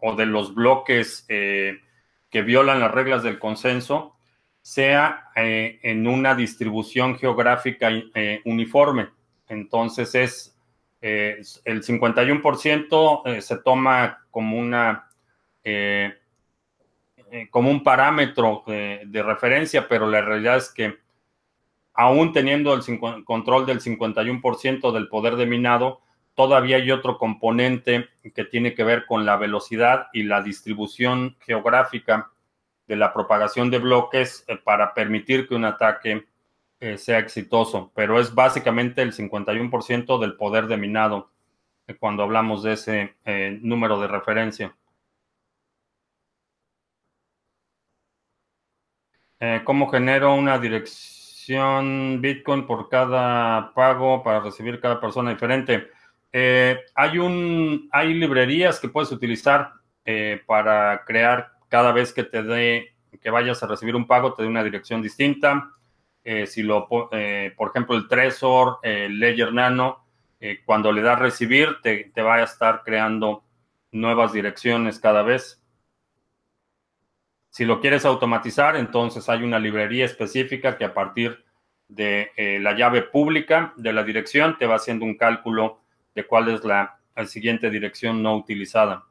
[0.00, 4.16] o de los bloques que violan las reglas del consenso
[4.62, 7.90] sea en una distribución geográfica
[8.44, 9.08] uniforme.
[9.48, 10.58] Entonces es
[11.00, 15.08] eh, el 51% eh, se toma como una
[15.62, 16.14] eh,
[17.50, 20.96] como un parámetro de referencia, pero la realidad es que
[21.92, 22.82] aún teniendo el
[23.24, 26.00] control del 51% del poder de minado,
[26.34, 32.30] todavía hay otro componente que tiene que ver con la velocidad y la distribución geográfica
[32.86, 36.24] de la propagación de bloques para permitir que un ataque
[36.96, 41.30] sea exitoso, pero es básicamente el 51% del poder de minado
[41.98, 43.14] cuando hablamos de ese
[43.62, 44.76] número de referencia.
[49.64, 55.88] ¿Cómo genero una dirección Bitcoin por cada pago para recibir cada persona diferente?
[56.32, 59.72] Eh, hay, un, hay librerías que puedes utilizar
[60.04, 64.42] eh, para crear cada vez que te dé, que vayas a recibir un pago, te
[64.42, 65.72] dé una dirección distinta.
[66.24, 70.04] Eh, si lo, por ejemplo, el Trezor, el Ledger Nano,
[70.64, 73.44] cuando le das recibir, te, te va a estar creando
[73.92, 75.62] nuevas direcciones cada vez.
[77.50, 81.44] Si lo quieres automatizar, entonces hay una librería específica que a partir
[81.88, 85.80] de la llave pública de la dirección te va haciendo un cálculo
[86.14, 89.04] de cuál es la, siguiente dirección no utilizada.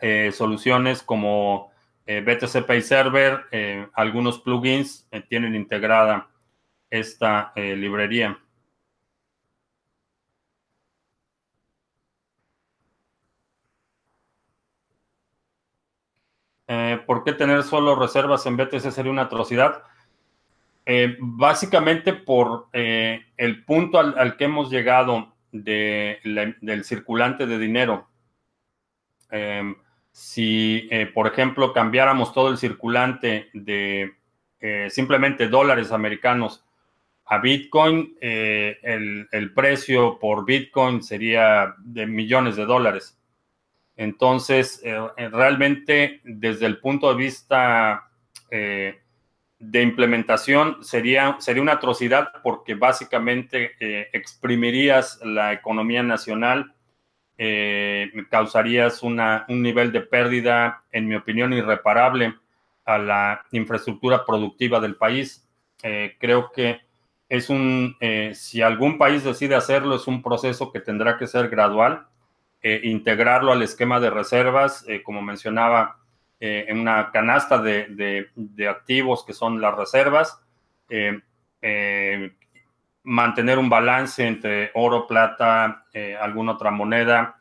[0.00, 1.70] Eh, soluciones como
[2.06, 6.28] eh, BTC Pay Server, eh, algunos plugins tienen integrada
[6.88, 8.38] esta librería.
[17.06, 19.82] ¿Por qué tener solo reservas en BTC sería una atrocidad?
[21.18, 28.08] básicamente por el punto al, que hemos llegado del circulante de dinero.
[30.16, 34.14] Si, eh, por ejemplo, cambiáramos todo el circulante de
[34.60, 36.64] eh, simplemente dólares americanos
[37.26, 43.18] a Bitcoin, eh, el, precio por Bitcoin sería de millones de dólares.
[43.94, 44.80] Entonces,
[45.16, 48.10] realmente, desde el punto de vista
[48.50, 53.72] de implementación sería, sería una atrocidad porque básicamente
[54.16, 56.72] exprimirías la economía nacional,
[57.38, 59.16] eh, causarías un
[59.48, 62.34] nivel de pérdida, en mi opinión, irreparable
[62.84, 65.46] a la infraestructura productiva del país.
[65.82, 66.80] Eh, creo que
[67.28, 67.96] es un,
[68.34, 72.06] si algún país decide hacerlo, es un proceso que tendrá que ser gradual,
[72.62, 75.98] integrarlo al esquema de reservas, como mencionaba
[76.38, 78.28] eh, en una canasta de,
[78.68, 80.38] activos que son las reservas,
[80.90, 81.18] eh,
[81.62, 82.34] eh,
[83.06, 85.86] mantener un balance entre oro, plata,
[86.20, 87.36] alguna otra moneda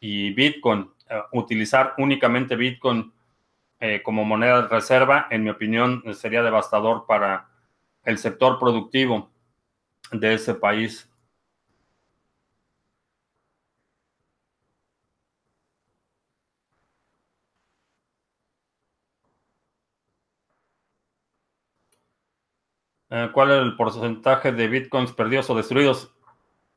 [0.00, 0.90] y Bitcoin.
[1.32, 3.12] utilizar únicamente Bitcoin
[4.02, 7.48] como moneda de reserva, en mi opinión, sería devastador para
[8.04, 9.30] el sector productivo
[10.10, 11.11] de ese país.
[23.32, 26.14] ¿Cuál es el porcentaje de bitcoins perdidos o destruidos?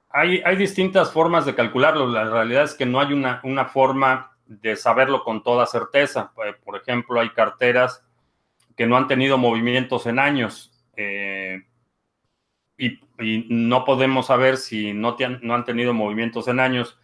[0.09, 2.07] Hay, hay distintas formas de calcularlo.
[2.07, 6.33] La realidad es que no hay una, una forma de saberlo con toda certeza.
[6.45, 8.05] Eh, por ejemplo, hay carteras
[8.75, 11.63] que no han tenido movimientos en años eh,
[12.77, 16.99] y, no podemos saber si no, no han tenido movimientos en años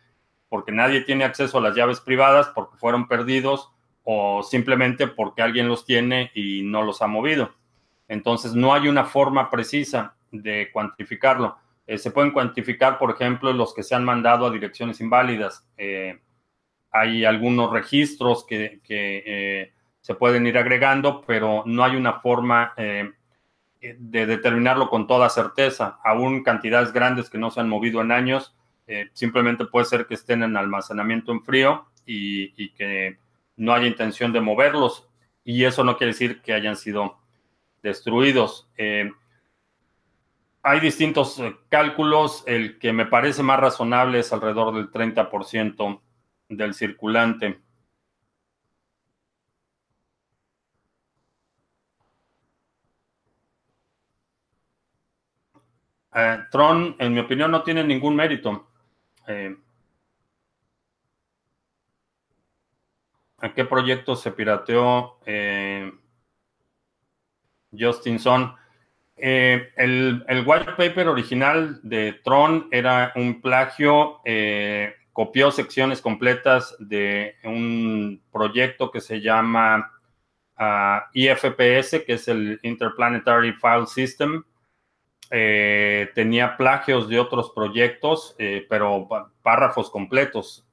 [0.50, 3.72] porque nadie tiene acceso a las llaves privadas, porque fueron perdidos
[4.04, 7.54] o simplemente porque alguien los tiene y no los ha movido.
[8.12, 11.56] Entonces, no hay una forma precisa de cuantificarlo.
[11.88, 15.66] Eh, se pueden cuantificar, por ejemplo, los que se han mandado a direcciones inválidas.
[15.78, 16.20] Eh,
[16.92, 19.72] hay algunos registros que, eh,
[20.02, 26.00] se pueden ir agregando, pero no hay una forma de determinarlo con toda certeza.
[26.04, 28.54] Aún cantidades grandes que no se han movido en años,
[29.14, 33.20] simplemente puede ser que estén en almacenamiento en frío y, y que
[33.56, 35.08] no haya intención de moverlos.
[35.46, 37.21] Y eso no quiere decir que hayan sido
[37.82, 38.70] destruidos.
[38.78, 39.12] Eh,
[40.64, 42.44] hay distintos eh, cálculos.
[42.48, 46.02] El que me parece más razonable es alrededor del 30%
[46.50, 47.62] del circulante.
[56.14, 58.68] Eh, Tron, en mi opinión, no tiene ningún mérito.
[63.38, 65.18] ¿A qué proyecto se pirateó?
[67.78, 68.56] Justinson.
[69.24, 77.36] Eh, el, white paper original de Tron era un plagio, eh, copió secciones completas de
[77.44, 79.92] un proyecto que se llama
[80.58, 84.44] ah, IFPS, que es el Interplanetary File System.
[85.30, 88.36] Eh, tenía plagios de otros proyectos,
[88.68, 89.08] pero
[89.44, 90.66] párrafos completos.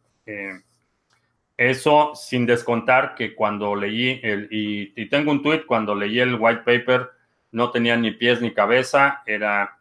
[1.59, 6.63] Eso sin descontar que cuando leí, el, y, tengo un tweet, cuando leí el white
[6.65, 7.11] paper,
[7.51, 9.77] no tenía ni pies ni cabeza, era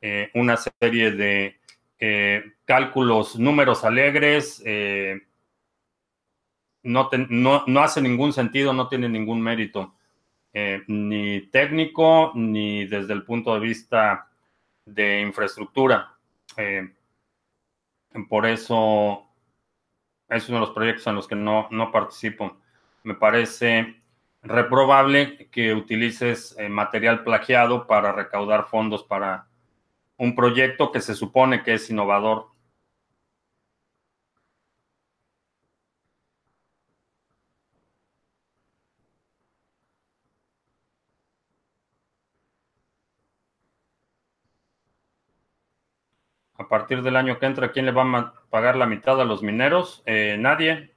[0.00, 1.60] eh, una serie de
[2.00, 5.20] eh, cálculos, números alegres, eh,
[6.82, 9.94] no, no, no, hace ningún sentido, no tiene ningún mérito.
[10.88, 14.28] ni técnico ni desde el punto de vista
[14.84, 16.16] de infraestructura.
[18.28, 19.31] Por eso
[20.32, 22.56] es uno de los proyectos en los que no, no participo.
[23.04, 24.02] Me parece
[24.42, 29.46] reprobable que utilices eh, material plagiado para recaudar fondos para
[30.16, 32.51] un proyecto que se supone que es innovador.
[46.72, 50.02] Partir del año que entra, ¿quién le va a pagar la mitad a los mineros?
[50.06, 50.90] Eh, nadie.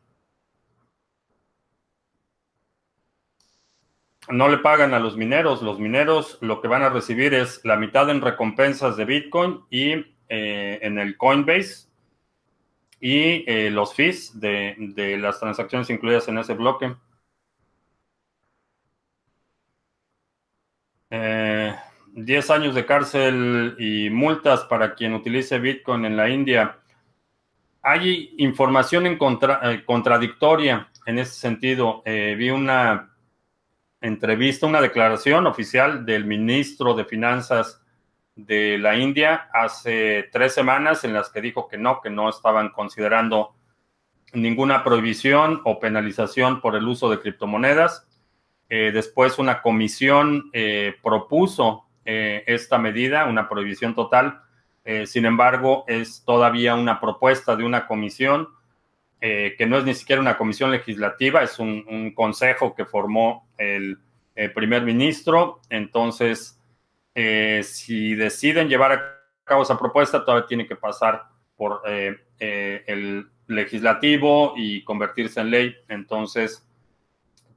[4.30, 5.62] no le pagan a los mineros.
[5.62, 9.92] Los mineros lo que van a recibir es la mitad en recompensas de Bitcoin y
[10.30, 11.90] eh, en el Coinbase
[13.02, 16.96] y eh, los fees de, las transacciones incluidas en ese bloque.
[21.10, 21.45] Eh,
[22.16, 26.80] 10 años de cárcel y multas para quien utilice Bitcoin en la India.
[27.82, 32.02] Hay información en eh, contradictoria en ese sentido.
[32.06, 33.16] vi una
[34.02, 37.82] entrevista, una declaración oficial del ministro de Finanzas
[38.36, 42.70] de la India hace tres semanas en las que dijo que no, que no estaban
[42.70, 43.56] considerando
[44.34, 48.08] ninguna prohibición o penalización por el uso de criptomonedas.
[48.68, 54.42] Eh, después una comisión eh, propuso eh, esta medida, una prohibición total.
[55.06, 58.50] sin embargo, es todavía una propuesta de una comisión
[59.28, 63.98] eh, que no es ni siquiera una comisión legislativa, es un, consejo que formó el,
[64.54, 65.62] primer ministro.
[65.70, 66.62] Entonces,
[67.16, 71.24] eh, si deciden llevar a cabo esa propuesta, todavía tiene que pasar
[71.56, 75.76] por eh, el legislativo y convertirse en ley.
[75.88, 76.65] Entonces,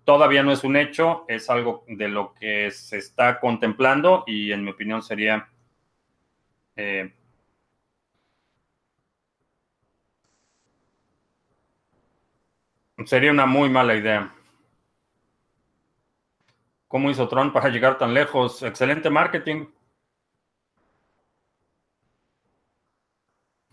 [0.09, 4.65] todavía no es un hecho, es algo de lo que se está contemplando y en
[4.65, 5.51] mi opinión sería
[13.05, 14.35] Sería una muy mala idea.
[16.87, 18.63] ¿Cómo hizo Tron para llegar tan lejos?
[18.63, 19.67] Excelente marketing.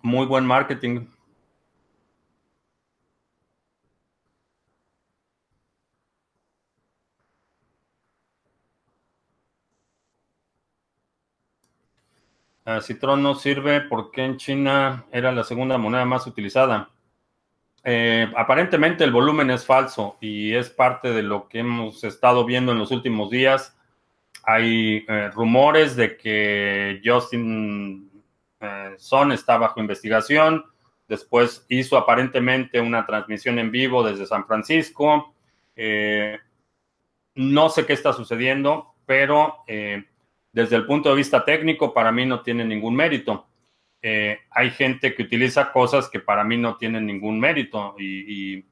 [0.01, 1.07] Muy buen marketing.
[12.67, 16.89] Ah, si Tron no sirve, ¿por qué en China era la segunda moneda más utilizada?
[17.83, 22.71] Eh, aparentemente el volumen es falso y es parte de lo que hemos estado viendo
[22.71, 23.77] en los últimos días.
[24.43, 28.09] Hay eh, rumores de que Justin
[28.59, 30.65] eh, Son está bajo investigación.
[31.07, 35.35] Después hizo aparentemente una transmisión en vivo desde San Francisco.
[37.35, 39.57] no sé qué está sucediendo, pero
[40.55, 43.45] desde el punto de vista técnico para mí no tiene ningún mérito.
[44.01, 48.63] Eh, hay gente que utiliza cosas que para mí no tienen ningún mérito y,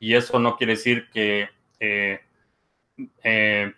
[0.00, 1.48] eso no quiere decir que,
[1.78, 2.18] eh,
[3.22, 3.72] eh,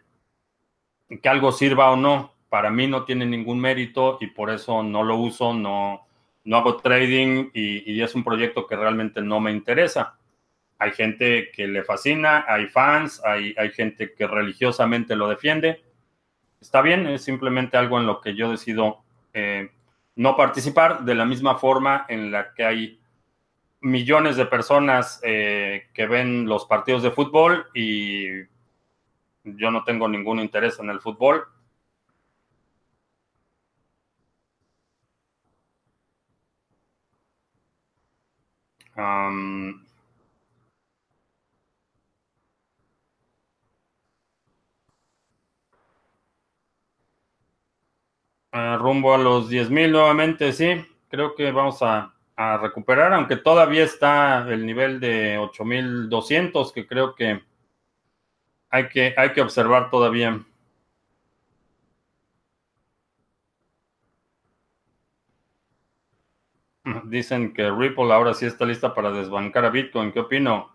[1.20, 2.32] que algo sirva o no.
[2.48, 6.06] Para mí no tiene ningún mérito y por eso no lo uso, no,
[6.44, 10.16] no hago trading y, es un proyecto que realmente no me interesa.
[10.78, 15.83] Hay gente que le fascina, hay fans, hay, hay gente que religiosamente lo defiende.
[16.64, 19.04] Está bien, es simplemente algo en lo que yo decido
[20.16, 23.00] no participar de la misma forma en la que hay
[23.82, 28.44] millones de personas eh, que ven los partidos de fútbol y
[29.44, 31.44] yo no tengo ningún interés en el fútbol.
[48.78, 50.84] Rumbo a los 10.000 nuevamente, sí.
[51.08, 52.10] Creo que vamos a,
[52.60, 57.42] recuperar, aunque todavía está el nivel de 8.200, que creo que
[58.70, 60.44] hay, que hay que observar todavía.
[67.04, 70.12] Dicen que Ripple ahora sí está lista para desbancar a Bitcoin.
[70.12, 70.74] ¿Qué opino?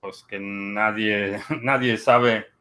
[0.00, 2.51] Pues que nadie, nadie sabe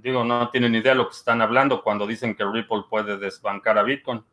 [0.00, 3.78] digo, no tienen idea de lo que están hablando cuando dicen que Ripple puede desbancar
[3.78, 4.24] a Bitcoin.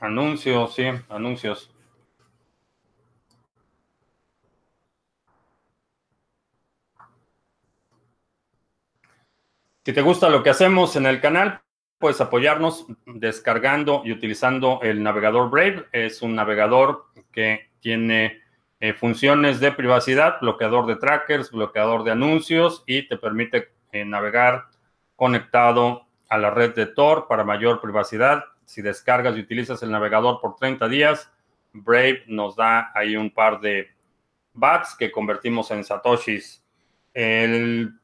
[0.00, 1.70] Anuncios, sí, anuncios.
[9.88, 11.62] Si te gusta lo que hacemos en el canal,
[11.96, 15.86] puedes apoyarnos descargando y utilizando el navegador Brave.
[15.92, 18.38] Es un navegador que tiene
[18.80, 24.66] eh, funciones de privacidad, bloqueador de trackers, bloqueador de anuncios y te permite eh, navegar
[25.16, 28.44] conectado a la red de Tor para mayor privacidad.
[28.66, 31.32] Si descargas y utilizas el navegador por 30 días,
[31.72, 33.88] Brave nos da ahí un par de
[34.52, 36.62] bats que convertimos en satoshis.
[37.14, 37.98] El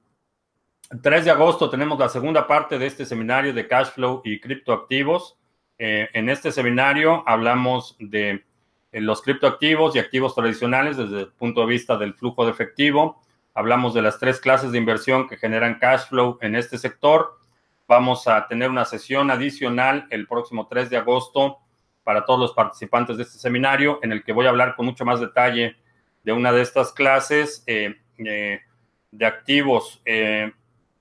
[0.89, 5.39] 3 de agosto tenemos la segunda parte de este seminario de cash flow y criptoactivos.
[5.79, 8.45] Eh, en este seminario hablamos de
[8.93, 13.23] eh, los criptoactivos y activos tradicionales desde el punto de vista del flujo de efectivo.
[13.55, 17.39] Hablamos de las tres clases de inversión que generan cash flow en este sector.
[17.89, 21.59] Vamos a tener una sesión adicional el próximo 3 de agosto
[22.03, 25.05] para todos los participantes de este seminario, en el que voy a hablar con mucho
[25.05, 25.77] más detalle
[26.23, 30.03] de una de estas clases eh, de activos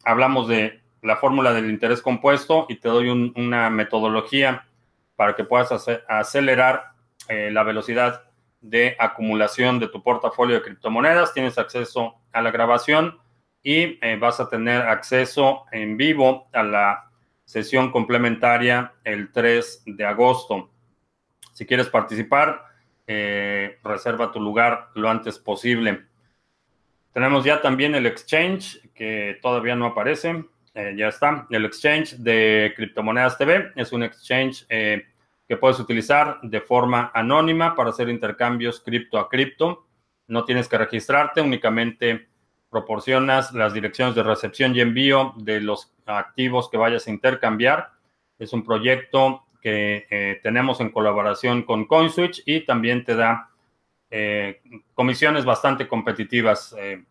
[0.04, 4.68] hablamos de la fórmula del interés compuesto y te doy una metodología
[5.16, 5.72] para que puedas
[6.08, 6.93] acelerar
[7.28, 8.24] eh, la velocidad
[8.62, 11.34] de acumulación de tu portafolio de criptomonedas.
[11.34, 13.20] Tienes acceso a la grabación
[13.62, 17.12] y eh, vas a tener acceso en vivo a la
[17.45, 20.72] sesión complementaria el 3 de agosto.
[21.54, 22.64] Si quieres participar,
[23.06, 26.06] eh, reserva tu lugar lo antes posible.
[27.14, 30.45] Tenemos ya también el exchange que todavía no aparece.
[30.74, 31.45] Eh, ya está.
[31.51, 35.05] El exchange de Criptomonedas TV es un exchange eh,
[35.47, 39.86] que puedes utilizar de forma anónima para hacer intercambios cripto a cripto.
[40.28, 42.28] No tienes que registrarte, únicamente
[42.72, 47.91] proporcionas las direcciones de recepción y envío de los activos que vayas a intercambiar.
[48.39, 53.51] Es un proyecto que eh, tenemos en colaboración con CoinSwitch y también te da
[54.16, 54.61] eh,
[54.93, 57.03] comisiones bastante competitivas eh,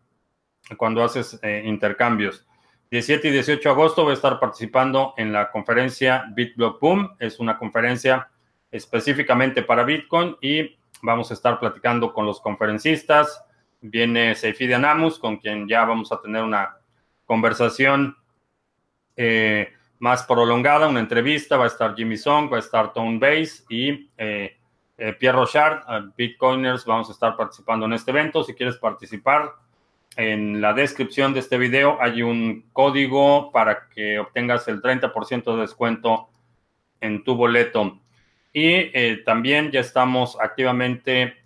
[0.77, 2.47] cuando haces eh, intercambios.
[2.91, 7.17] 17 y 18 de agosto voy a estar participando en la conferencia BitBlock Boom.
[7.19, 8.29] Es una conferencia
[8.71, 13.43] específicamente para Bitcoin y vamos a estar platicando con los conferencistas.
[13.81, 16.77] Viene Seifi Anamus, con quien ya vamos a tener una
[17.25, 18.15] conversación
[19.99, 21.57] más prolongada, una entrevista.
[21.57, 24.09] Va a estar Jimmy Song, va a estar Tone Base y
[24.95, 28.43] Pierre Rochard, eh, Bitcoiners, vamos a estar participando en este evento.
[28.43, 29.51] Si quieres participar,
[30.15, 35.61] en la descripción de este video hay un código para que obtengas el 30% de
[35.61, 36.29] descuento
[37.01, 37.99] en tu boleto.
[38.53, 41.37] Y eh, también ya estamos activamente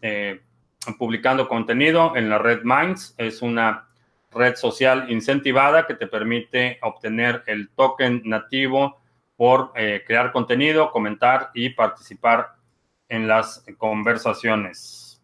[1.00, 3.16] publicando contenido en la red Minds.
[3.18, 3.88] Es una
[4.32, 9.00] red social incentivada que te permite obtener el token nativo
[9.38, 12.57] por crear contenido, comentar y participar
[13.10, 15.22] en las conversaciones.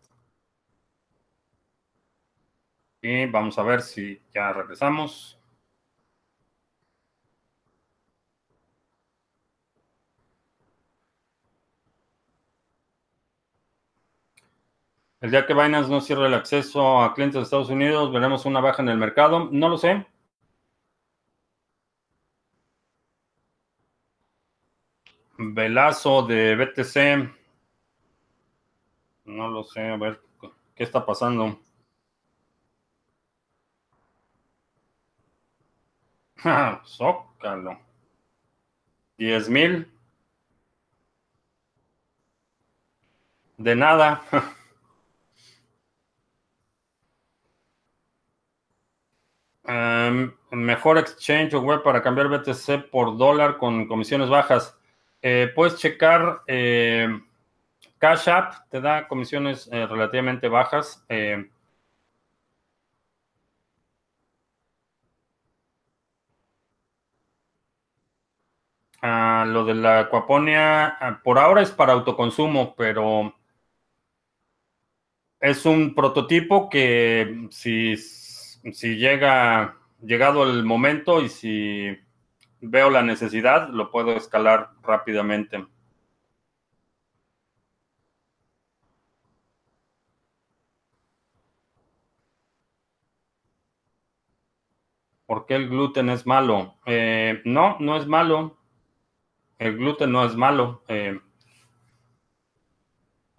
[3.02, 5.38] Y vamos a ver si ya regresamos.
[15.24, 18.60] El día que Binance no cierre el acceso a clientes de Estados Unidos, veremos una
[18.60, 19.50] baja en el mercado.
[19.52, 20.06] No lo sé.
[25.38, 27.43] Velazo de BTC.
[29.26, 30.22] No lo sé, a ver,
[30.76, 31.60] ¿qué está pasando?
[36.86, 37.80] Zócalo.
[39.18, 39.88] Diez mil.
[43.58, 44.22] De nada.
[49.66, 54.78] Em, mejor exchange web para cambiar BTC por dólar con comisiones bajas.
[55.22, 57.08] Eh, puedes checar eh,
[58.04, 61.06] Cash App te da comisiones eh, relativamente bajas.
[61.08, 61.50] Eh,
[69.02, 73.34] lo de la acuaponia, por ahora es para autoconsumo, pero
[75.40, 81.98] es un prototipo que si, si llega, llegado el momento y si
[82.60, 85.73] veo la necesidad, lo puedo escalar rápidamente.
[95.34, 96.76] ¿Por qué el gluten es malo?
[96.86, 98.56] Eh, no, no es malo.
[99.58, 100.84] El gluten no es malo.
[100.88, 101.20] Eh,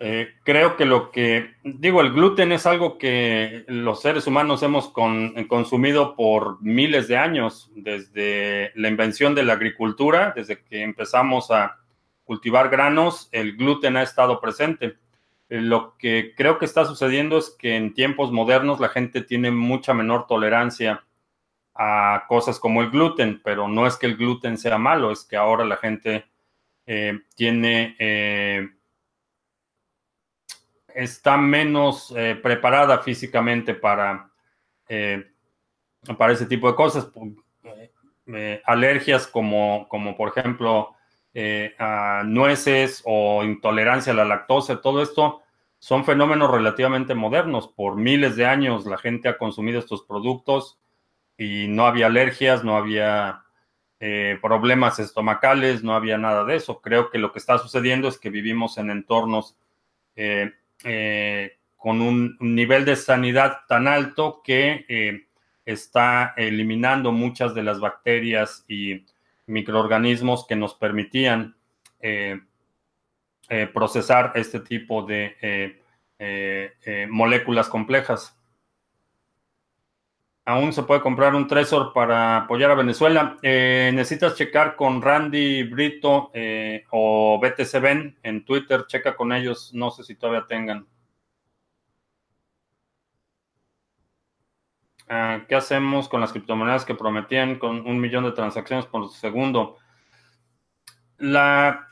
[0.01, 4.88] eh, creo que lo que, digo, el gluten es algo que los seres humanos hemos
[4.88, 11.78] consumido por miles de años, desde la invención de la agricultura, desde que empezamos a
[12.24, 14.97] cultivar granos, el gluten ha estado presente.
[15.49, 19.95] lo que creo que está sucediendo es que en tiempos modernos la gente tiene mucha
[19.95, 21.05] menor tolerancia
[21.75, 25.37] a cosas como el gluten, pero no es que el gluten sea malo, es que
[25.37, 26.25] ahora la gente
[26.87, 28.68] eh, tiene, eh,
[30.95, 34.31] está menos eh, preparada físicamente para,
[36.18, 37.11] para ese tipo de cosas.
[38.64, 40.95] alergias como, como por ejemplo
[41.79, 45.43] a nueces o intolerancia a la lactosa, todo esto
[45.81, 47.66] son fenómenos relativamente modernos.
[47.68, 50.79] Por miles de años la gente ha consumido estos productos
[51.37, 53.45] y no había alergias, no había
[54.01, 56.80] eh, problemas estomacales, no había nada de eso.
[56.80, 59.57] Creo que lo que está sucediendo es que vivimos en entornos
[60.16, 60.53] eh,
[60.85, 65.26] eh, con un, nivel de sanidad tan alto que
[65.64, 69.07] está eliminando muchas de las bacterias y
[69.47, 71.57] microorganismos que nos permitían
[73.72, 75.78] procesar este tipo de
[77.11, 78.39] moléculas complejas
[80.45, 83.36] aún se puede comprar un Trezor para apoyar a Venezuela.
[83.42, 88.86] Eh, necesitas checar con Randy Brito eh, o BTC Ben en Twitter.
[88.86, 89.72] Checa con ellos.
[89.72, 90.86] No sé si todavía tengan.
[95.09, 99.78] Ah, ¿Qué hacemos con las criptomonedas que prometían con un millón de transacciones por segundo?
[101.18, 101.88] La,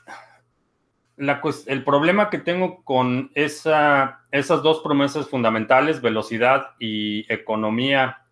[1.17, 8.22] el problema que tengo con esa, esas dos promesas fundamentales, velocidad y economía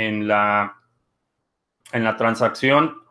[0.00, 0.78] en la,
[1.92, 3.02] en la transacción,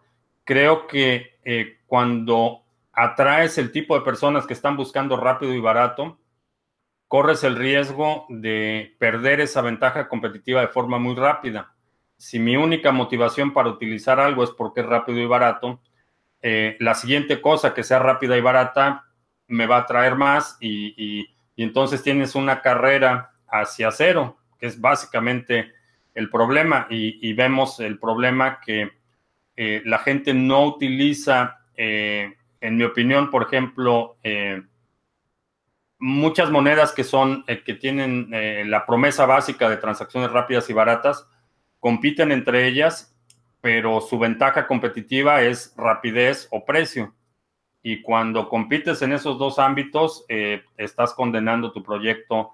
[0.43, 2.63] creo que eh, cuando
[2.93, 6.17] atraes el tipo de personas que están buscando rápido y barato,
[7.07, 11.75] corres el riesgo de perder esa ventaja competitiva de forma muy rápida.
[12.17, 15.79] Si mi única motivación para utilizar algo es porque es rápido y barato,
[16.41, 19.05] eh, la siguiente cosa que sea rápida y barata
[19.47, 20.95] me va a traer más y,
[21.55, 25.73] y entonces tienes una carrera hacia cero, que es básicamente
[26.19, 28.91] el problema y, vemos el problema que
[29.55, 34.61] eh, la gente no utiliza, eh, en mi opinión, por ejemplo, eh,
[35.97, 38.29] muchas monedas que son, que tienen
[38.69, 41.25] la promesa básica de transacciones rápidas y baratas,
[41.79, 43.15] compiten entre ellas,
[43.61, 47.15] pero su ventaja competitiva es rapidez o precio.
[47.81, 50.25] Y cuando compites en esos dos ámbitos,
[50.77, 52.51] estás condenando tu proyecto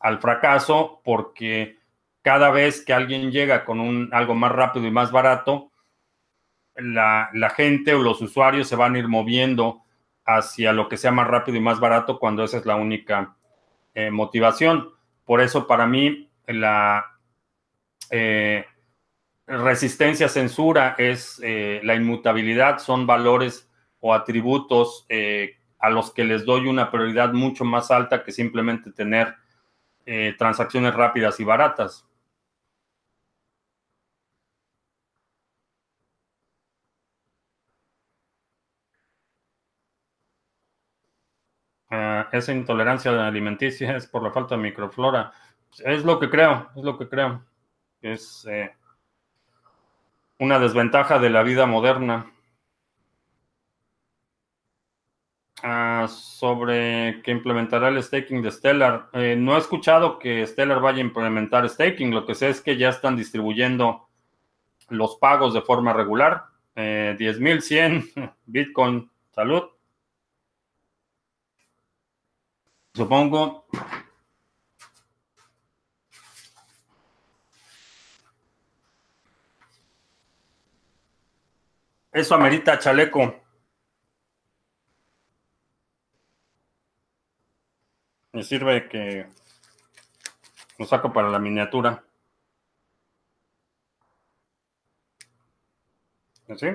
[0.00, 1.81] al fracaso porque
[2.22, 5.72] cada vez que alguien llega con un, algo más rápido y más barato,
[6.76, 9.82] la, gente o los usuarios se van a ir moviendo
[10.24, 13.36] hacia lo que sea más rápido y más barato cuando esa es la única
[13.94, 14.90] eh, motivación.
[15.24, 17.04] Por eso para mí la
[18.10, 18.64] eh,
[19.46, 23.68] resistencia censura es eh, la inmutabilidad, son valores
[24.00, 25.06] o atributos
[25.78, 29.36] a los que les doy una prioridad mucho más alta que simplemente tener
[30.36, 32.04] transacciones rápidas y baratas.
[42.32, 45.32] Esa intolerancia alimenticia es por la falta de microflora.
[45.84, 47.44] Es lo que creo, es lo que creo.
[48.00, 48.74] Es eh,
[50.38, 52.30] una desventaja de la vida moderna.
[55.64, 59.08] Ah, sobre que implementará el staking de Stellar.
[59.12, 62.12] Eh, no he escuchado que Stellar vaya a implementar staking.
[62.12, 64.08] Lo que sé es que ya están distribuyendo
[64.88, 66.46] los pagos de forma regular.
[66.74, 69.08] Eh, 10.100 Bitcoin.
[69.30, 69.62] Salud.
[72.94, 73.66] Supongo.
[82.12, 83.42] Eso amerita chaleco.
[88.32, 89.26] Me sirve que
[90.78, 92.04] lo saco para la miniatura.
[96.48, 96.66] ¿Así?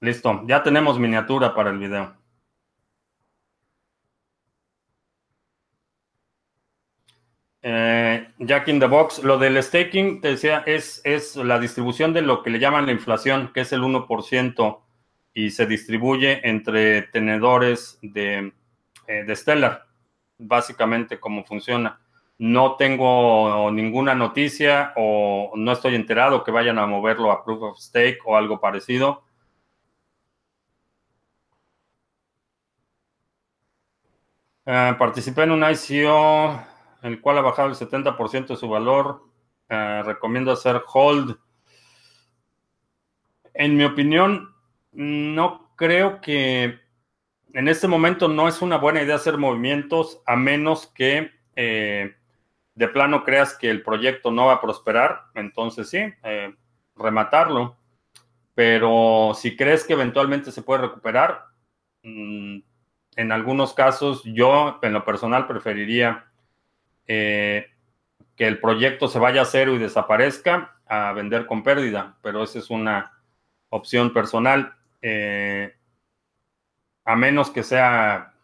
[0.00, 2.19] Listo, ya tenemos miniatura para el video.
[7.62, 12.22] Eh, Jack in the Box, lo del staking, te decía, es, es la distribución de
[12.22, 14.80] lo que le llaman la inflación, que es el 1%,
[15.34, 18.52] y se distribuye entre tenedores de,
[19.06, 19.86] eh, de Stellar,
[20.38, 22.00] básicamente cómo funciona.
[22.38, 27.78] No tengo ninguna noticia o no estoy enterado que vayan a moverlo a Proof of
[27.78, 29.22] Stake o algo parecido.
[34.64, 36.69] Eh, participé en un ICO
[37.02, 39.24] el cual ha bajado el 70% de su valor.
[39.68, 41.36] Eh, recomiendo hacer hold.
[43.54, 44.54] En mi opinión,
[44.92, 46.80] no creo que
[47.52, 52.14] en este momento no es una buena idea hacer movimientos a menos que eh,
[52.74, 56.00] de plano creas que el proyecto no va a prosperar, entonces sí,
[56.96, 57.76] rematarlo.
[58.54, 61.44] Pero si crees que eventualmente se puede recuperar,
[62.02, 62.58] mm,
[63.16, 66.29] en algunos casos yo en lo personal preferiría
[68.36, 72.58] que el proyecto se vaya a cero y desaparezca a vender con pérdida, pero esa
[72.58, 73.12] es una
[73.68, 74.74] opción personal.
[75.02, 75.74] Eh,
[77.04, 78.34] a menos que sea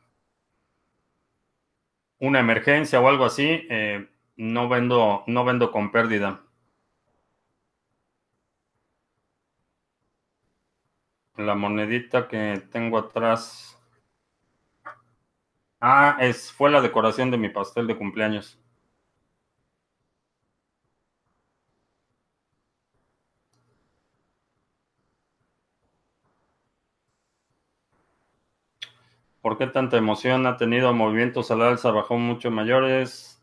[2.19, 6.43] una emergencia o algo así, eh, no vendo, no vendo con pérdida.
[11.37, 13.66] La monedita que tengo atrás.
[15.89, 18.59] Ah, es, fue la decoración de mi pastel de cumpleaños.
[29.41, 33.41] ¿Por qué tanta emoción ha tenido movimientos al alza bajó mucho mayores?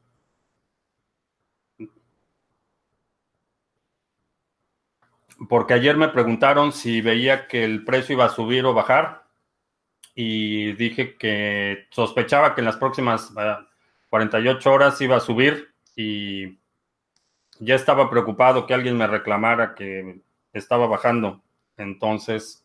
[5.47, 9.22] Porque ayer me preguntaron si veía que el precio iba a subir o bajar
[10.15, 13.33] y dije que sospechaba que en las próximas
[14.09, 16.59] 48 ah, horas iba a subir y
[17.59, 20.21] ya estaba preocupado que alguien me reclamara que
[20.53, 21.41] estaba bajando.
[21.77, 22.63] Entonces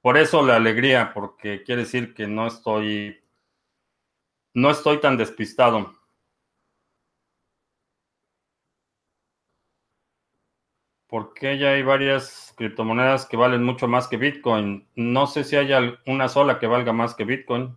[0.00, 3.20] por eso la alegría, porque quiere decir que no estoy,
[4.54, 5.97] no estoy tan despistado.
[11.08, 14.86] Porque ya hay varias criptomonedas que valen mucho más que Bitcoin.
[14.94, 15.70] No sé si hay
[16.06, 17.76] una sola que valga más que Bitcoin.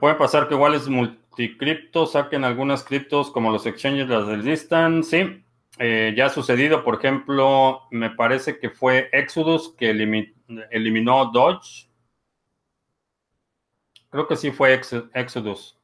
[0.00, 5.04] Puede pasar que igual es multicripto saquen algunas criptos como los exchanges las deslistan.
[5.04, 5.44] Sí,
[5.78, 6.84] eh, ya ha sucedido.
[6.84, 11.88] Por ejemplo, me parece que fue Exodus que eliminó Dodge.
[14.10, 14.80] Creo que sí fue
[15.14, 15.78] Exodus.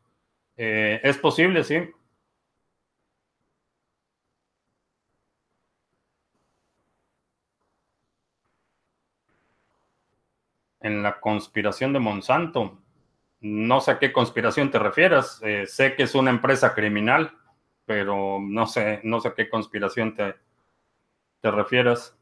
[0.66, 1.78] Eh, es posible, sí.
[10.80, 12.82] En la conspiración de Monsanto.
[13.40, 15.40] No sé a qué conspiración te refieras.
[15.42, 17.32] Eh, sé que es una empresa criminal,
[17.86, 20.34] pero no sé, no sé a qué conspiración te,
[21.42, 22.16] te refieras.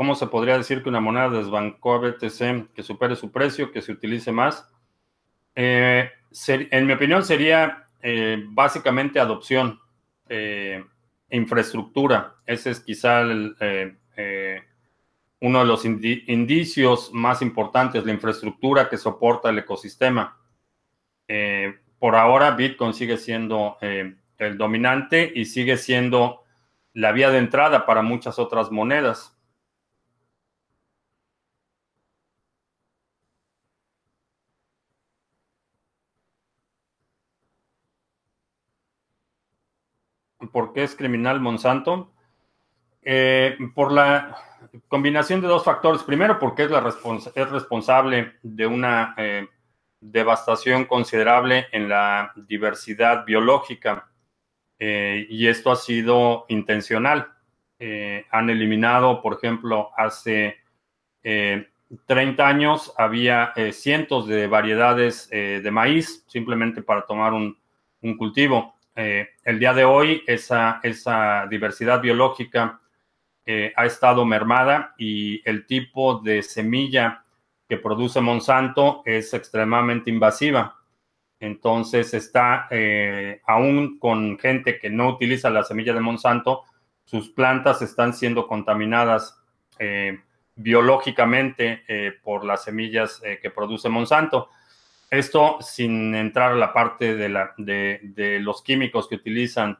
[0.00, 3.82] ¿Cómo se podría decir que una moneda desbancó a BTC que supere su precio, que
[3.82, 4.66] se utilice más?
[5.54, 6.08] Eh,
[6.48, 9.78] en mi opinión sería eh, básicamente adopción,
[10.26, 10.82] eh,
[11.28, 12.36] infraestructura.
[12.46, 13.24] Ese es quizá
[15.40, 20.40] uno de los indicios más importantes, la infraestructura que soporta el ecosistema.
[21.98, 26.44] por ahora Bitcoin sigue siendo el dominante y sigue siendo
[26.94, 29.36] la vía de entrada para muchas otras monedas.
[40.52, 42.10] ¿Por qué es criminal Monsanto?
[43.02, 44.36] Eh, por la
[44.88, 46.02] combinación de dos factores.
[46.02, 46.86] Primero, porque es, la
[47.34, 49.48] es responsable de una eh,
[50.00, 54.10] devastación considerable en la diversidad biológica.
[54.78, 57.32] Eh, y esto ha sido intencional.
[58.30, 60.58] han eliminado, por ejemplo, hace
[61.22, 68.79] 30 años había cientos de variedades de maíz simplemente para tomar un cultivo.
[68.96, 70.80] Eh, el día de hoy esa,
[71.48, 72.80] diversidad biológica
[73.46, 77.24] eh, ha estado mermada y el tipo de semilla
[77.68, 80.76] que produce Monsanto es extremadamente invasiva.
[81.38, 86.64] Entonces está, eh, aún con gente que no utiliza la semilla de Monsanto,
[87.04, 89.36] sus plantas están siendo contaminadas
[90.54, 91.82] biológicamente
[92.22, 94.50] por las semillas que produce Monsanto.
[95.10, 99.76] Esto sin entrar a la parte de, la, de, los químicos que utilizan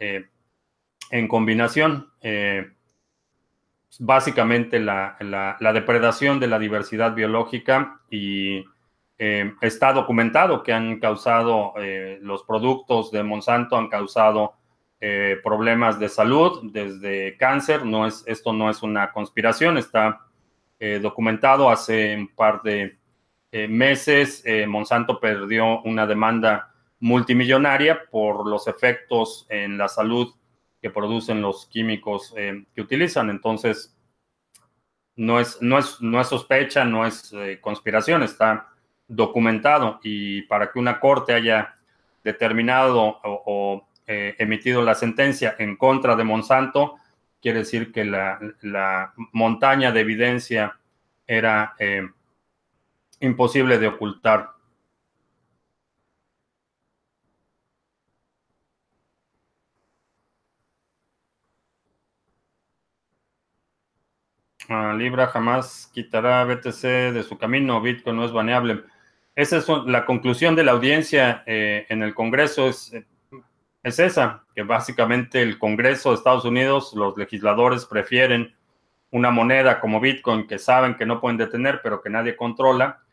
[0.00, 0.26] eh,
[1.10, 2.10] en combinación.
[2.20, 2.72] Eh,
[4.00, 5.16] básicamente la,
[5.72, 8.64] depredación de la diversidad biológica y
[9.16, 11.74] eh, está documentado que han causado,
[12.20, 14.54] los productos de Monsanto han causado
[15.44, 17.86] problemas de salud, desde cáncer.
[17.86, 20.26] No es, esto no es una conspiración, está
[21.00, 22.98] documentado hace un par de
[23.54, 30.34] eh, meses eh, Monsanto perdió una demanda multimillonaria por los efectos en la salud
[30.82, 33.30] que producen los químicos eh, que utilizan.
[33.30, 33.96] Entonces,
[35.14, 38.70] no es, no es, no es sospecha, no es conspiración, está
[39.06, 41.76] documentado y para que una corte haya
[42.24, 46.96] determinado o, eh, emitido la sentencia en contra de Monsanto,
[47.40, 50.76] quiere decir que la, la montaña de evidencia
[51.24, 51.76] era
[53.20, 54.54] imposible de ocultar.
[64.96, 68.82] Libra jamás quitará BTC de su camino, Bitcoin no es baneable.
[69.34, 72.92] Esa es la conclusión de la audiencia eh, en el Congreso, es,
[73.82, 78.54] es esa, que básicamente el Congreso de Estados Unidos, los legisladores prefieren
[79.10, 83.03] una moneda como Bitcoin que saben que no pueden detener, pero que nadie controla,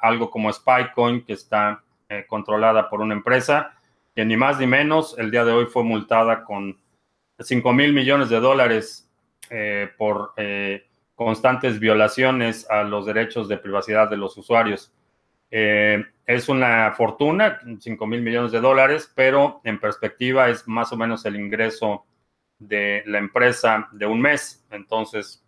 [0.00, 3.74] algo como Spycoin, que está eh, controlada por una empresa
[4.14, 6.76] que ni más ni menos el día de hoy fue multada con
[7.38, 9.10] 5 mil millones de dólares
[9.48, 14.92] eh, por eh, constantes violaciones a los derechos de privacidad de los usuarios.
[15.50, 21.26] Es una fortuna, 5 mil millones de dólares, pero en perspectiva es más o menos
[21.26, 22.06] el ingreso
[22.58, 24.64] de la empresa de un mes.
[24.70, 25.41] Entonces,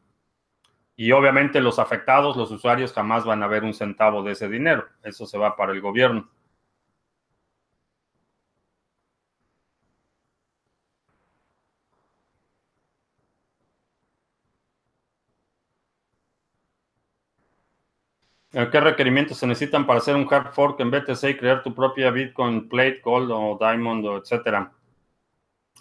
[0.96, 4.86] y obviamente los afectados, los usuarios, jamás van a ver un centavo de ese dinero.
[5.02, 6.28] Eso se va para el gobierno.
[18.70, 22.12] ¿Qué requerimientos se necesitan para hacer un hard fork en BTC y crear tu propia
[22.12, 24.72] Bitcoin Plate, Gold o Diamond, etcétera?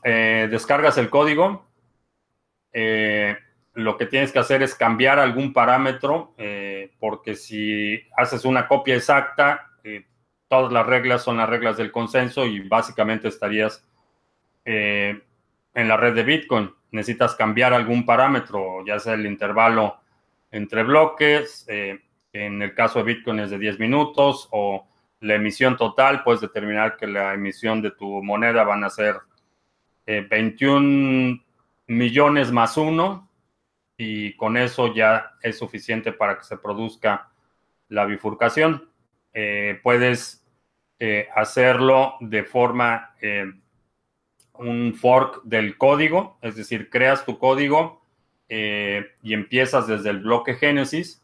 [0.04, 1.68] Eh, descargas el código.
[2.72, 3.38] Eh,
[3.74, 8.96] lo que tienes que hacer es cambiar algún parámetro, eh, porque si haces una copia
[8.96, 9.70] exacta,
[10.48, 13.84] todas las reglas son las reglas del consenso y básicamente estarías
[14.66, 15.22] en
[15.74, 16.72] la red de Bitcoin.
[16.92, 19.98] Necesitas cambiar algún parámetro, ya sea el intervalo
[20.52, 21.68] entre bloques
[22.34, 24.88] en el caso de Bitcoin es de 10 minutos o
[25.22, 29.18] la emisión total, puedes determinar que la emisión de tu moneda van a ser
[30.06, 31.42] 21 eh,
[31.88, 33.30] millones más uno
[34.04, 37.32] y con eso ya es suficiente para que se produzca
[37.90, 38.90] la bifurcación.
[39.34, 40.46] Eh, puedes
[41.00, 43.16] eh, hacerlo de forma,
[44.54, 48.02] un fork del código, es decir, creas tu código
[48.50, 51.24] y empiezas desde el bloque Génesis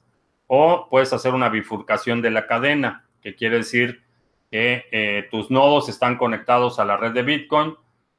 [0.52, 4.02] o puedes hacer una bifurcación de la cadena, que quiere decir
[4.50, 7.76] que eh, tus nodos están conectados a la red de Bitcoin,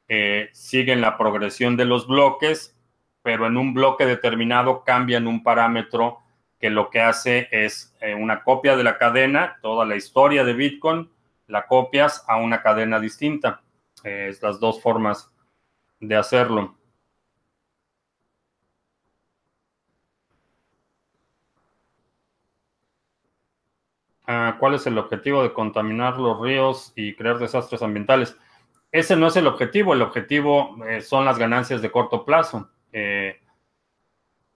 [0.08, 2.78] eh, siguen la progresión de los bloques,
[3.22, 6.18] pero en un bloque determinado cambian un parámetro
[6.58, 10.52] que lo que hace es eh, una copia de la cadena, toda la historia de
[10.52, 11.10] Bitcoin,
[11.46, 13.62] la copias a una cadena distinta.
[14.04, 15.32] es las dos formas
[16.00, 16.76] de hacerlo.
[24.26, 28.36] Ah, ¿Cuál es el objetivo de contaminar los ríos y crear desastres ambientales?
[28.92, 29.92] Ese no es el objetivo.
[29.92, 32.70] El objetivo eh, son las ganancias de corto plazo.
[32.92, 33.40] Eh,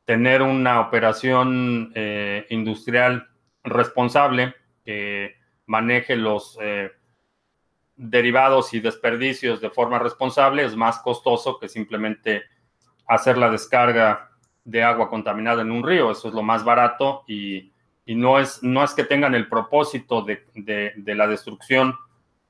[0.05, 3.28] tener una operación eh, industrial
[3.62, 4.55] responsable
[4.85, 6.59] que maneje los
[7.97, 12.43] derivados y desperdicios de forma responsable es más costoso que simplemente
[13.07, 14.30] hacer la descarga
[14.64, 16.11] de agua contaminada en un río.
[16.11, 17.72] Eso es lo más barato y
[18.07, 21.95] y no es, no es que tengan el propósito de, la destrucción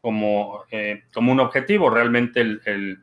[0.01, 3.03] como, eh, como, un objetivo, realmente el,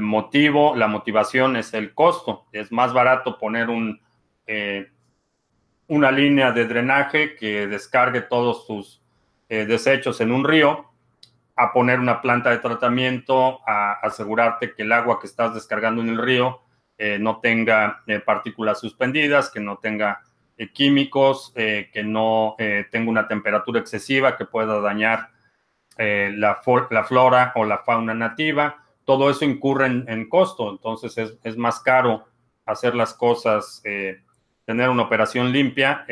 [0.00, 2.46] motivo, la motivación es el costo.
[2.52, 4.00] Es más barato poner un,
[4.46, 4.90] eh,
[5.88, 9.02] una línea de drenaje que descargue todos tus
[9.48, 10.86] eh, desechos en un río
[11.56, 16.08] a poner una planta de tratamiento, a asegurarte que el agua que estás descargando en
[16.08, 16.62] el río
[17.18, 20.20] no tenga partículas suspendidas, que no tenga
[20.60, 25.30] eh, químicos, eh, que no eh, tenga una temperatura excesiva que pueda dañar
[25.96, 28.84] la, flora o la fauna nativa.
[29.10, 32.28] Todo eso incurre en, costo, entonces es, más caro
[32.64, 33.82] hacer las cosas,
[34.64, 36.06] tener una operación limpia,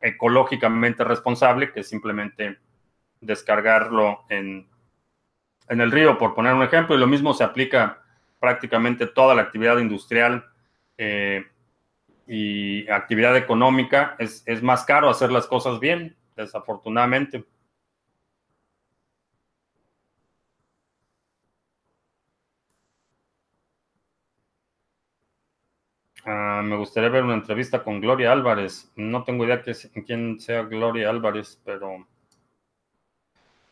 [0.00, 2.58] ecológicamente responsable, que simplemente
[3.20, 4.68] descargarlo en,
[5.68, 8.04] en el río, por poner un ejemplo, y lo mismo se aplica
[8.38, 10.44] prácticamente toda la actividad industrial
[12.28, 17.44] y actividad económica, es, más caro hacer las cosas bien, desafortunadamente.
[26.62, 28.90] Me gustaría ver una entrevista con Gloria Álvarez.
[28.96, 29.74] No tengo idea que,
[30.06, 32.06] quién sea Gloria Álvarez, pero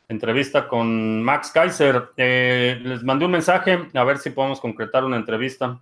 [0.08, 2.10] Entrevista con Max Kaiser.
[2.16, 5.80] Eh, les mandé un mensaje a ver si podemos concretar una entrevista.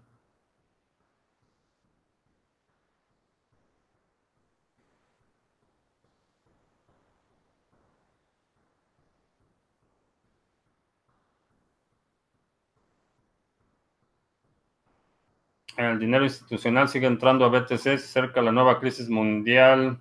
[15.77, 20.01] El dinero institucional sigue entrando a BTC cerca de la nueva crisis mundial.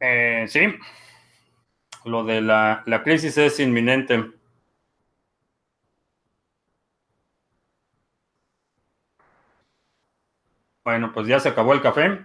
[0.00, 0.60] Eh, sí,
[2.04, 4.32] lo de la, la crisis es inminente.
[10.84, 12.24] Bueno, pues ya se acabó el café.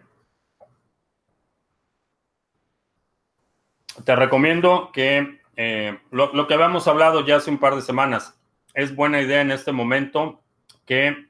[4.05, 8.39] Te recomiendo que eh, lo, lo, que habíamos hablado ya hace un par de semanas,
[8.73, 10.41] es buena idea en este momento
[10.85, 11.27] que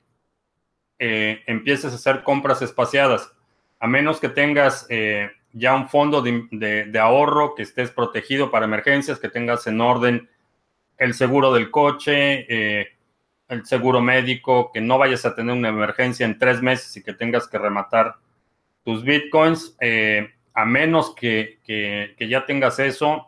[0.99, 3.33] eh, empieces a hacer compras espaciadas,
[3.79, 9.19] a menos que tengas eh, ya un fondo de, ahorro, que estés protegido para emergencias,
[9.19, 10.29] que tengas en orden
[10.97, 12.89] el seguro del coche, eh,
[13.47, 17.13] el seguro médico, que no vayas a tener una emergencia en tres meses y que
[17.13, 18.15] tengas que rematar
[18.83, 19.75] tus bitcoins.
[20.53, 21.59] A menos que,
[22.19, 23.27] ya tengas eso,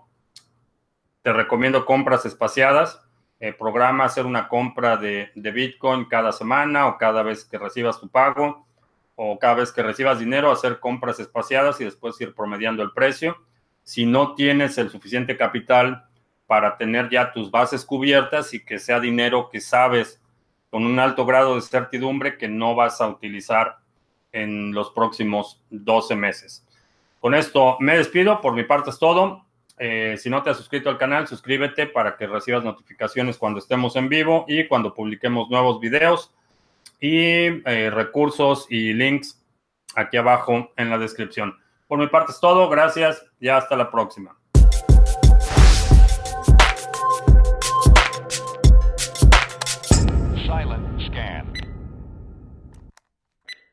[1.21, 2.99] te recomiendo compras espaciadas.
[3.45, 7.99] Eh, programa hacer una compra de, de Bitcoin cada semana o cada vez que recibas
[7.99, 8.65] tu pago
[9.15, 13.35] o cada vez que recibas dinero, hacer compras espaciadas y después ir promediando el precio.
[13.83, 16.05] Si no tienes el suficiente capital
[16.47, 20.21] para tener ya tus bases cubiertas y que sea dinero que sabes
[20.69, 23.79] con un alto grado de certidumbre que no vas a utilizar
[24.31, 26.65] en los próximos 12 meses.
[27.19, 29.43] Con esto me despido, por mi parte es todo.
[29.85, 33.97] Eh, si no te has suscrito al canal, suscríbete para que recibas notificaciones cuando estemos
[33.97, 36.33] en vivo y cuando publiquemos nuevos videos
[37.01, 37.19] y
[37.65, 39.43] eh, recursos y links
[39.93, 41.57] aquí abajo en la descripción.
[41.85, 44.37] Por mi parte es todo, gracias y hasta la próxima.